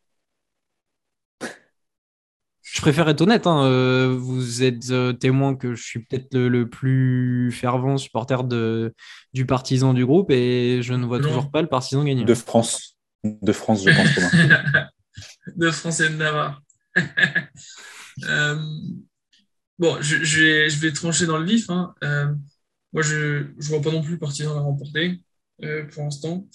[2.74, 3.46] Je préfère être honnête.
[3.46, 8.96] Hein, euh, vous êtes euh, témoin que je suis peut-être le, plus fervent supporter de,
[9.32, 12.26] du partisan du groupe et je ne vois toujours pas le partisan gagner.
[12.26, 12.98] De France.
[13.24, 15.56] De France, je pense.
[15.56, 16.62] de France et de Navarre.
[18.30, 18.56] Euh,
[19.80, 21.68] bon, je, vais, trancher dans le vif.
[21.72, 21.96] Hein.
[22.94, 25.20] moi, je ne vois pas non plus le partisan la remporter
[25.60, 26.48] pour l'instant.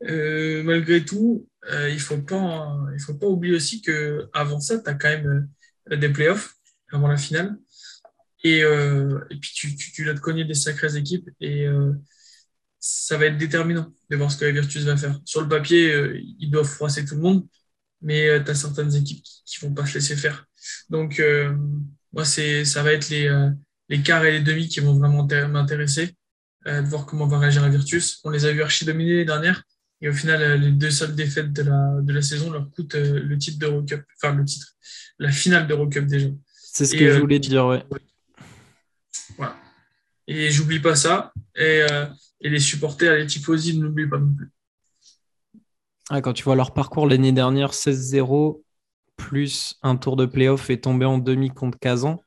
[0.00, 5.10] malgré tout, il ne faut, pas, faut pas oublier aussi qu'avant ça, tu as quand
[5.10, 5.42] même euh,
[5.90, 6.54] des playoffs
[6.92, 7.58] avant la finale.
[8.44, 11.92] Et, euh, puis tu, dois te cogner des sacrées équipes et euh,
[12.80, 15.20] ça va être déterminant de voir ce que la Virtus va faire.
[15.24, 17.46] Sur le papier, ils doivent froisser tout le monde,
[18.00, 20.46] mais tu as certaines équipes qui ne vont pas se laisser faire.
[20.90, 21.22] Donc,
[22.12, 23.50] moi, ça va être les,
[23.88, 26.16] les quarts et les demi qui vont vraiment m'intéresser,
[26.66, 28.18] de voir comment va réagir la Virtus.
[28.24, 29.62] On les a vus archi dominer les dernières,
[30.02, 33.38] et au final, les deux seules défaites de la, de la saison leur coûtent le
[33.38, 34.74] titre d'Eurocup, enfin le titre,
[35.20, 36.26] la finale d'Eurocup déjà.
[36.72, 37.84] C'est ce que je euh, voulais dire, ouais.
[39.36, 39.54] Voilà.
[40.26, 41.32] Et j'oublie pas ça.
[41.54, 42.06] Et, euh,
[42.40, 44.50] et, les supporters, les tifosi, ne l'oublient pas non plus.
[46.10, 48.62] Ah, quand tu vois leur parcours l'année dernière, 16-0,
[49.16, 52.20] plus un tour de playoff et tomber en demi contre Kazan,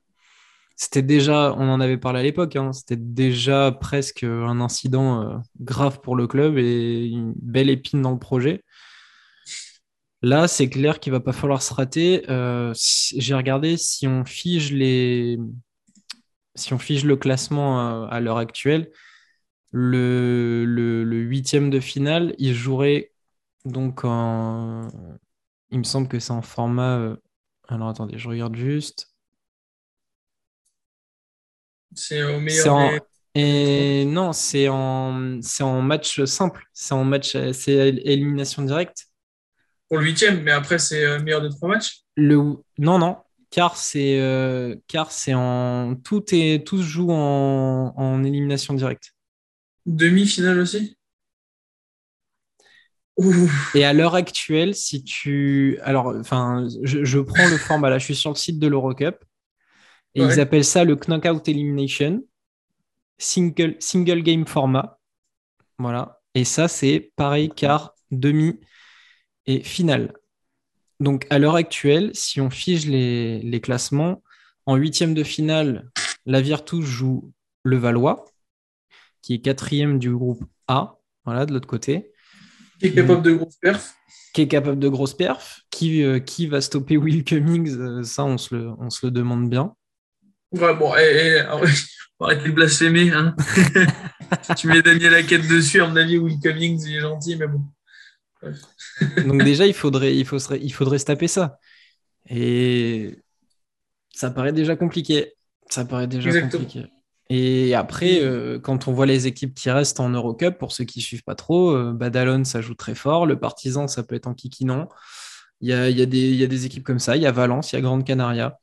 [0.75, 5.37] c'était déjà, on en avait parlé à l'époque, hein, c'était déjà presque un incident euh,
[5.59, 8.63] grave pour le club et une belle épine dans le projet.
[10.21, 12.23] Là, c'est clair qu'il va pas falloir se rater.
[12.29, 12.73] Euh,
[13.15, 15.37] j'ai regardé si on fige les,
[16.55, 18.91] si on fige le classement à, l'heure actuelle,
[19.71, 20.65] le,
[21.27, 23.11] huitième de finale, il jouerait
[23.65, 24.87] donc en,
[25.71, 26.97] il me semble que c'est en format.
[26.97, 27.17] Euh,
[27.67, 29.14] alors attendez, je regarde juste.
[31.95, 32.99] C'est au meilleur.
[33.37, 36.63] Et non, c'est en, c'est en match simple.
[36.73, 37.73] C'est en match, c'est
[38.05, 39.07] élimination directe
[39.87, 42.01] pour le huitième, mais après, c'est euh, meilleur de trois matchs?
[42.15, 42.37] Le...
[42.79, 43.17] Non, non,
[43.51, 49.13] car c'est euh, car c'est en tout est tout se joue en, en élimination directe.
[49.85, 50.97] Demi-finale aussi?
[53.75, 58.15] Et à l'heure actuelle, si tu alors enfin je, prends le format là, je suis
[58.15, 59.23] sur le site de l'Eurocup
[60.15, 62.23] et ils appellent ça le knockout elimination
[63.17, 64.99] single single game format.
[65.77, 66.21] Voilà.
[66.33, 68.59] Et ça c'est pareil car demi
[69.45, 70.13] et finale.
[70.99, 74.23] Donc à l'heure actuelle, si on fige les, classements,
[74.65, 75.89] en huitième de finale,
[76.25, 77.31] la Virtus joue
[77.63, 78.25] le Valois,
[79.21, 82.11] qui est quatrième du groupe A, voilà, de l'autre côté.
[82.79, 83.95] Qui est capable de grosses perfs.
[84.33, 85.61] Qui est capable de grosses perfs.
[85.69, 89.11] Qui, euh, qui va stopper Will Cummings euh, Ça, on se, le, on se le
[89.11, 89.75] demande bien.
[90.51, 91.39] Ouais, bon, et,
[92.19, 93.11] arrêter de blasphémer.
[93.11, 93.35] Hein.
[94.57, 97.61] tu mets Daniel Laquette dessus, à mon avis, Will Cummings, il est gentil, mais bon.
[99.25, 101.59] Donc déjà, il faudrait, il, faudrait, il faudrait se taper ça.
[102.29, 103.19] Et
[104.13, 105.33] ça paraît déjà compliqué.
[105.69, 106.85] Ça paraît déjà compliqué.
[107.29, 110.99] Et après, euh, quand on voit les équipes qui restent en Eurocup, pour ceux qui
[110.99, 113.25] ne suivent pas trop, euh, Badalone, ça joue très fort.
[113.25, 114.89] Le Partizan, ça peut être en kikinant.
[115.61, 117.15] Il y a, il, y a des, il y a des équipes comme ça.
[117.15, 118.59] Il y a Valence, il y a Grande Canaria.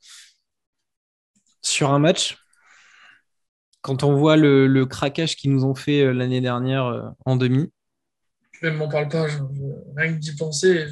[1.63, 2.37] Sur un match,
[3.81, 7.71] quand on voit le, le craquage qu'ils nous ont fait euh, l'année dernière en demi.
[8.51, 9.25] Je ne m'en parle pas.
[9.97, 10.85] rien que d'y penser.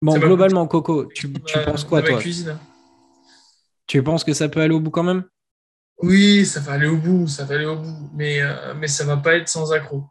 [0.00, 2.56] Bon, globalement, Coco, tu, tu penses quoi, toi cuisine.
[3.86, 5.24] Tu penses que ça peut aller au bout quand même?
[6.00, 9.04] Oui, ça va aller au bout, ça va aller au bout, mais, euh, mais ça
[9.04, 10.04] ne va pas être sans accroc.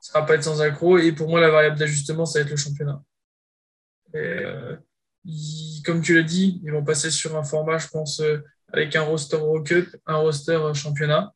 [0.00, 2.50] Ça va pas être sans accroc, et pour moi, la variable d'ajustement, ça va être
[2.50, 3.02] le championnat.
[4.14, 4.76] Euh,
[5.84, 8.38] comme tu l'as dit, ils vont passer sur un format, je pense, euh,
[8.72, 11.32] avec un roster Cup, un roster championnat,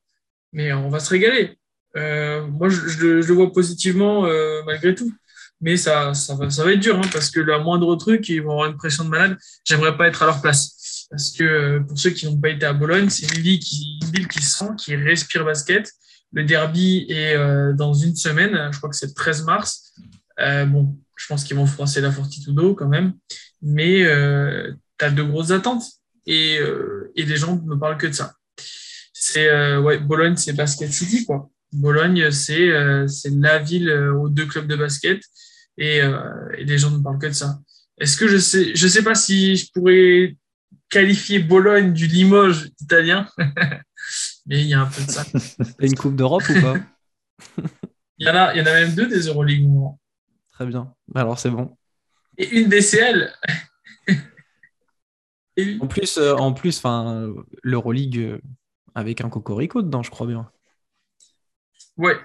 [0.52, 1.58] mais on va se régaler.
[1.94, 4.22] moi, je, le vois positivement
[4.64, 5.12] malgré tout
[5.60, 8.70] mais ça, ça, va, être dur hein, parce que le moindre truc, ils vont avoir
[8.70, 9.38] une pression de malade.
[9.64, 11.06] J'aimerais pas être à leur place.
[11.10, 13.98] Parce que euh, pour ceux qui n'ont pas été à Bologne, c'est une ville qui,
[14.12, 15.90] ville qui sent, qui respire basket.
[16.32, 19.94] Le derby est euh, dans une semaine, je crois que c'est le 13 mars.
[20.40, 23.14] Euh, bon, je pense qu'ils vont froisser la Fortitudo quand même,
[23.64, 24.04] mais
[24.98, 25.84] tu as de grosses attentes
[26.26, 26.58] et,
[27.16, 28.34] et les gens ne parlent que de ça.
[29.12, 31.50] C'est ouais, Bologne, c'est Basket City quoi.
[31.72, 32.70] Bologne, c'est
[33.08, 35.20] c'est la ville aux deux clubs de basket
[35.78, 37.58] et, et les gens ne parlent que de ça.
[37.98, 40.36] Est-ce que je sais, je sais pas si je pourrais
[40.94, 43.28] qualifier Bologne du Limoges italien.
[44.46, 45.24] Mais il y a un peu de ça.
[45.80, 46.74] une Coupe d'Europe ou pas?
[48.16, 49.68] Il y, en a, il y en a même deux des Euroleague.
[50.52, 50.94] Très bien.
[51.16, 51.76] Alors c'est bon.
[52.38, 53.32] Et une DCL.
[55.80, 56.82] En plus, euh, en plus
[57.62, 58.38] l'Euroleague euh,
[58.94, 60.50] avec un Cocorico dedans, je crois bien.
[61.96, 62.16] Ouais,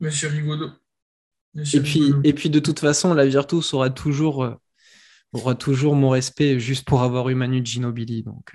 [0.00, 0.70] Monsieur Rigaudot.
[1.56, 4.54] et, puis, et puis de toute façon, la Virtus aura toujours euh,
[5.32, 8.22] aura toujours mon respect juste pour avoir eu Manu Ginobili.
[8.22, 8.52] Donc.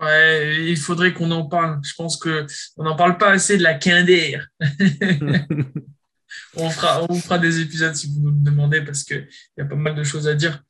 [0.00, 1.80] Ouais, il faudrait qu'on en parle.
[1.82, 2.46] Je pense qu'on
[2.78, 4.46] n'en parle pas assez de la Kinder.
[6.56, 9.76] on, fera, fera des épisodes si vous nous le demandez parce qu'il y a pas
[9.76, 10.62] mal de choses à dire.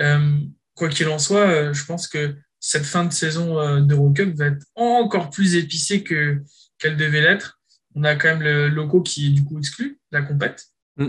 [0.00, 0.40] Euh,
[0.74, 4.46] quoi qu'il en soit, euh, je pense que cette fin de saison euh, d'Eurocup va
[4.46, 7.60] être encore plus épicée qu'elle devait l'être.
[7.94, 10.66] On a quand même le logo qui est du coup exclu, la compète.
[10.96, 11.08] Mm.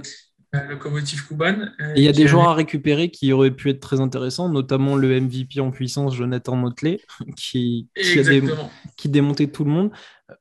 [0.53, 1.69] Euh, locomotive Kuban.
[1.79, 4.97] Euh, il y a des joueurs à récupérer qui auraient pu être très intéressants, notamment
[4.97, 6.99] le MVP en puissance, Jonathan Motley,
[7.37, 7.87] qui,
[8.97, 9.91] qui, démontait tout le monde.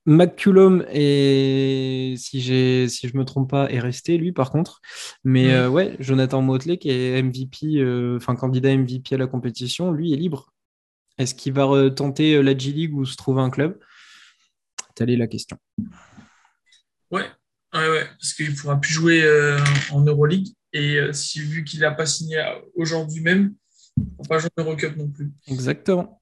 [0.06, 4.80] McCullum, et si, si je ne me trompe pas, est resté, lui, par contre.
[5.22, 5.50] Mais mm.
[5.50, 10.16] euh, ouais, Jonathan Motley, qui est MVP, enfin candidat MVP à la compétition, lui est
[10.16, 10.52] libre.
[11.18, 13.78] Est-ce qu'il va tenter la G-League ou se trouver un club?
[14.96, 15.56] Telle est la question.
[17.12, 17.26] Ouais,
[17.72, 19.58] Ouais, ouais, parce qu'il ne pourra plus jouer euh,
[19.92, 20.48] en Euroleague.
[20.72, 22.42] Et euh, si, vu qu'il n'a pas signé
[22.74, 23.54] aujourd'hui même,
[23.96, 25.30] il ne pourra pas jouer en Eurocup non plus.
[25.46, 26.20] Exactement.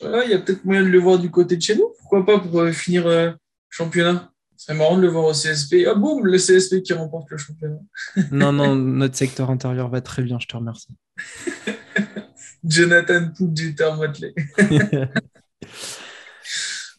[0.00, 1.92] il y a peut-être moyen de le voir du côté de chez nous.
[2.00, 3.36] Pourquoi pas pour euh, finir
[3.70, 5.86] championnat C'est marrant de le voir au CSP.
[5.88, 7.80] Ah boum, le CSP qui remporte le championnat.
[8.30, 10.94] non, non, notre secteur intérieur va très bien, je te remercie.
[12.64, 14.34] Jonathan Pouk du Motley.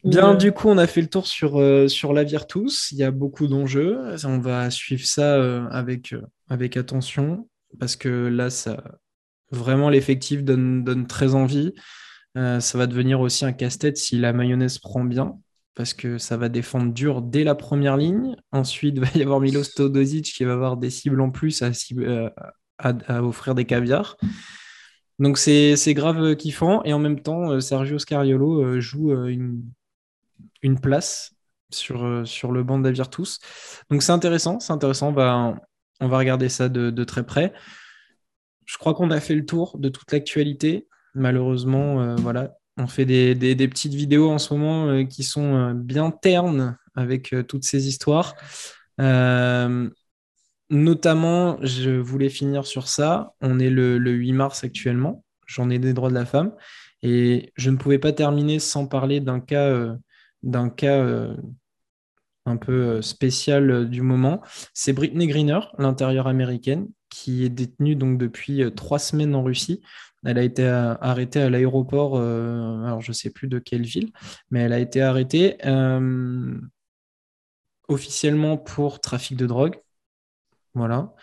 [0.03, 2.91] Bien, du coup, on a fait le tour sur, euh, sur la Virtus.
[2.91, 3.99] Il y a beaucoup d'enjeux.
[4.23, 7.47] On va suivre ça euh, avec, euh, avec attention
[7.79, 8.83] parce que là, ça,
[9.51, 11.73] vraiment, l'effectif donne, donne très envie.
[12.35, 15.37] ça va devenir aussi un casse-tête si la mayonnaise prend bien
[15.75, 18.35] parce que ça va défendre dur dès la première ligne.
[18.51, 21.71] Ensuite, il va y avoir Milos Todosic qui va avoir des cibles en plus à,
[22.79, 24.17] à offrir des caviars.
[25.19, 26.83] Donc c'est grave kiffant.
[26.85, 29.61] Et en même temps, Sergio Scariolo joue une,
[30.61, 31.33] une place
[31.73, 33.39] sur, euh, sur le banc de Virtus.
[33.89, 35.09] Donc c'est intéressant, c'est intéressant.
[35.09, 35.55] On va,
[35.99, 37.53] on va regarder ça de, très près.
[38.65, 40.87] Je crois qu'on a fait le tour de toute l'actualité.
[41.13, 43.35] Malheureusement, euh, voilà, on fait des,
[43.67, 48.35] petites vidéos en ce moment euh, qui sont bien ternes avec toutes ces histoires.
[50.69, 53.33] notamment, je voulais finir sur ça.
[53.41, 55.23] On est le, le 8 mars actuellement.
[55.47, 56.53] J'en ai des droits de la femme.
[57.01, 59.95] Et je ne pouvais pas terminer sans parler d'un cas
[60.43, 61.35] d'un cas euh,
[62.45, 64.41] un peu euh, spécial euh, du moment.
[64.73, 69.81] C'est Britney Greener, l'intérieure américaine, qui est détenue donc depuis trois semaines en Russie.
[70.23, 74.11] Elle a été arrêtée à l'aéroport, alors je ne sais plus de quelle ville,
[74.51, 75.57] mais elle a été arrêtée
[77.87, 79.79] officiellement pour trafic de drogue.
[80.75, 81.13] Voilà.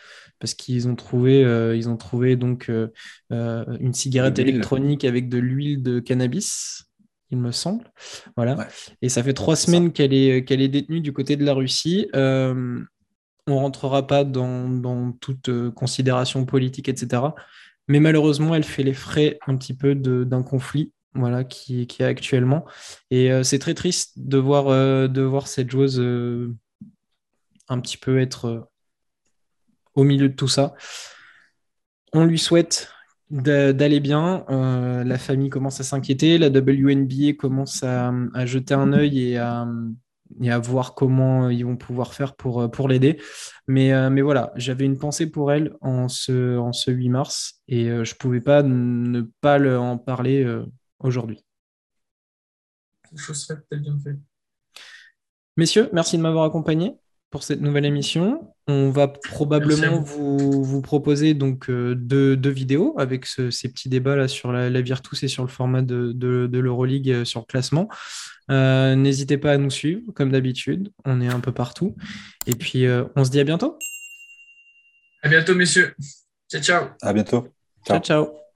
[0.40, 1.42] parce qu'ils ont trouvé,
[1.76, 2.72] ils ont trouvé donc
[3.30, 6.87] une cigarette électronique avec de l'huile de cannabis
[7.30, 7.84] il me semble.
[8.36, 8.68] Voilà.
[9.02, 12.08] Et ça fait trois semaines qu'elle est, qu'elle est détenue du côté de la Russie.
[12.14, 12.80] Euh,
[13.46, 17.22] on ne rentrera pas dans, toute euh, considération politique, etc.
[17.86, 22.06] Mais malheureusement, elle fait les frais un petit peu d'un conflit voilà, qui, qui est
[22.06, 22.66] actuellement.
[23.10, 24.66] Et euh, c'est très triste de voir,
[25.08, 26.00] de voir cette joueuse
[27.68, 28.68] un petit peu être
[29.94, 30.74] au milieu de tout ça.
[32.12, 32.90] On lui souhaite
[33.30, 34.44] d'aller bien.
[34.48, 38.12] Euh, la famille commence à s'inquiéter, la WNBA commence à,
[38.46, 39.66] jeter un œil et à,
[40.46, 43.20] à, voir comment ils vont pouvoir faire pour, pour l'aider.
[43.66, 47.62] Mais, euh, mais voilà, j'avais une pensée pour elle en ce, en ce 8 mars
[47.68, 50.46] et euh, je ne pouvais pas ne pas en parler
[51.00, 51.44] aujourd'hui.
[53.16, 54.16] Chose faite, bien fait.
[55.56, 56.94] Messieurs, merci de m'avoir accompagné
[57.30, 58.54] pour cette nouvelle émission.
[58.66, 64.52] On va probablement vous, proposer donc euh, deux, vidéos avec ces petits débats là sur
[64.52, 67.88] la, Virtus et sur le format de, de, l'Euroleague euh, sur le classement.
[68.50, 70.90] Euh, n'hésitez pas à nous suivre, comme d'habitude.
[71.04, 71.96] On est un peu partout.
[72.46, 73.78] Et puis, on se dit à bientôt.
[75.22, 75.94] À bientôt, messieurs.
[76.50, 76.86] Ciao, ciao.
[77.02, 77.48] À bientôt.
[77.86, 78.00] ciao.
[78.00, 78.47] ciao.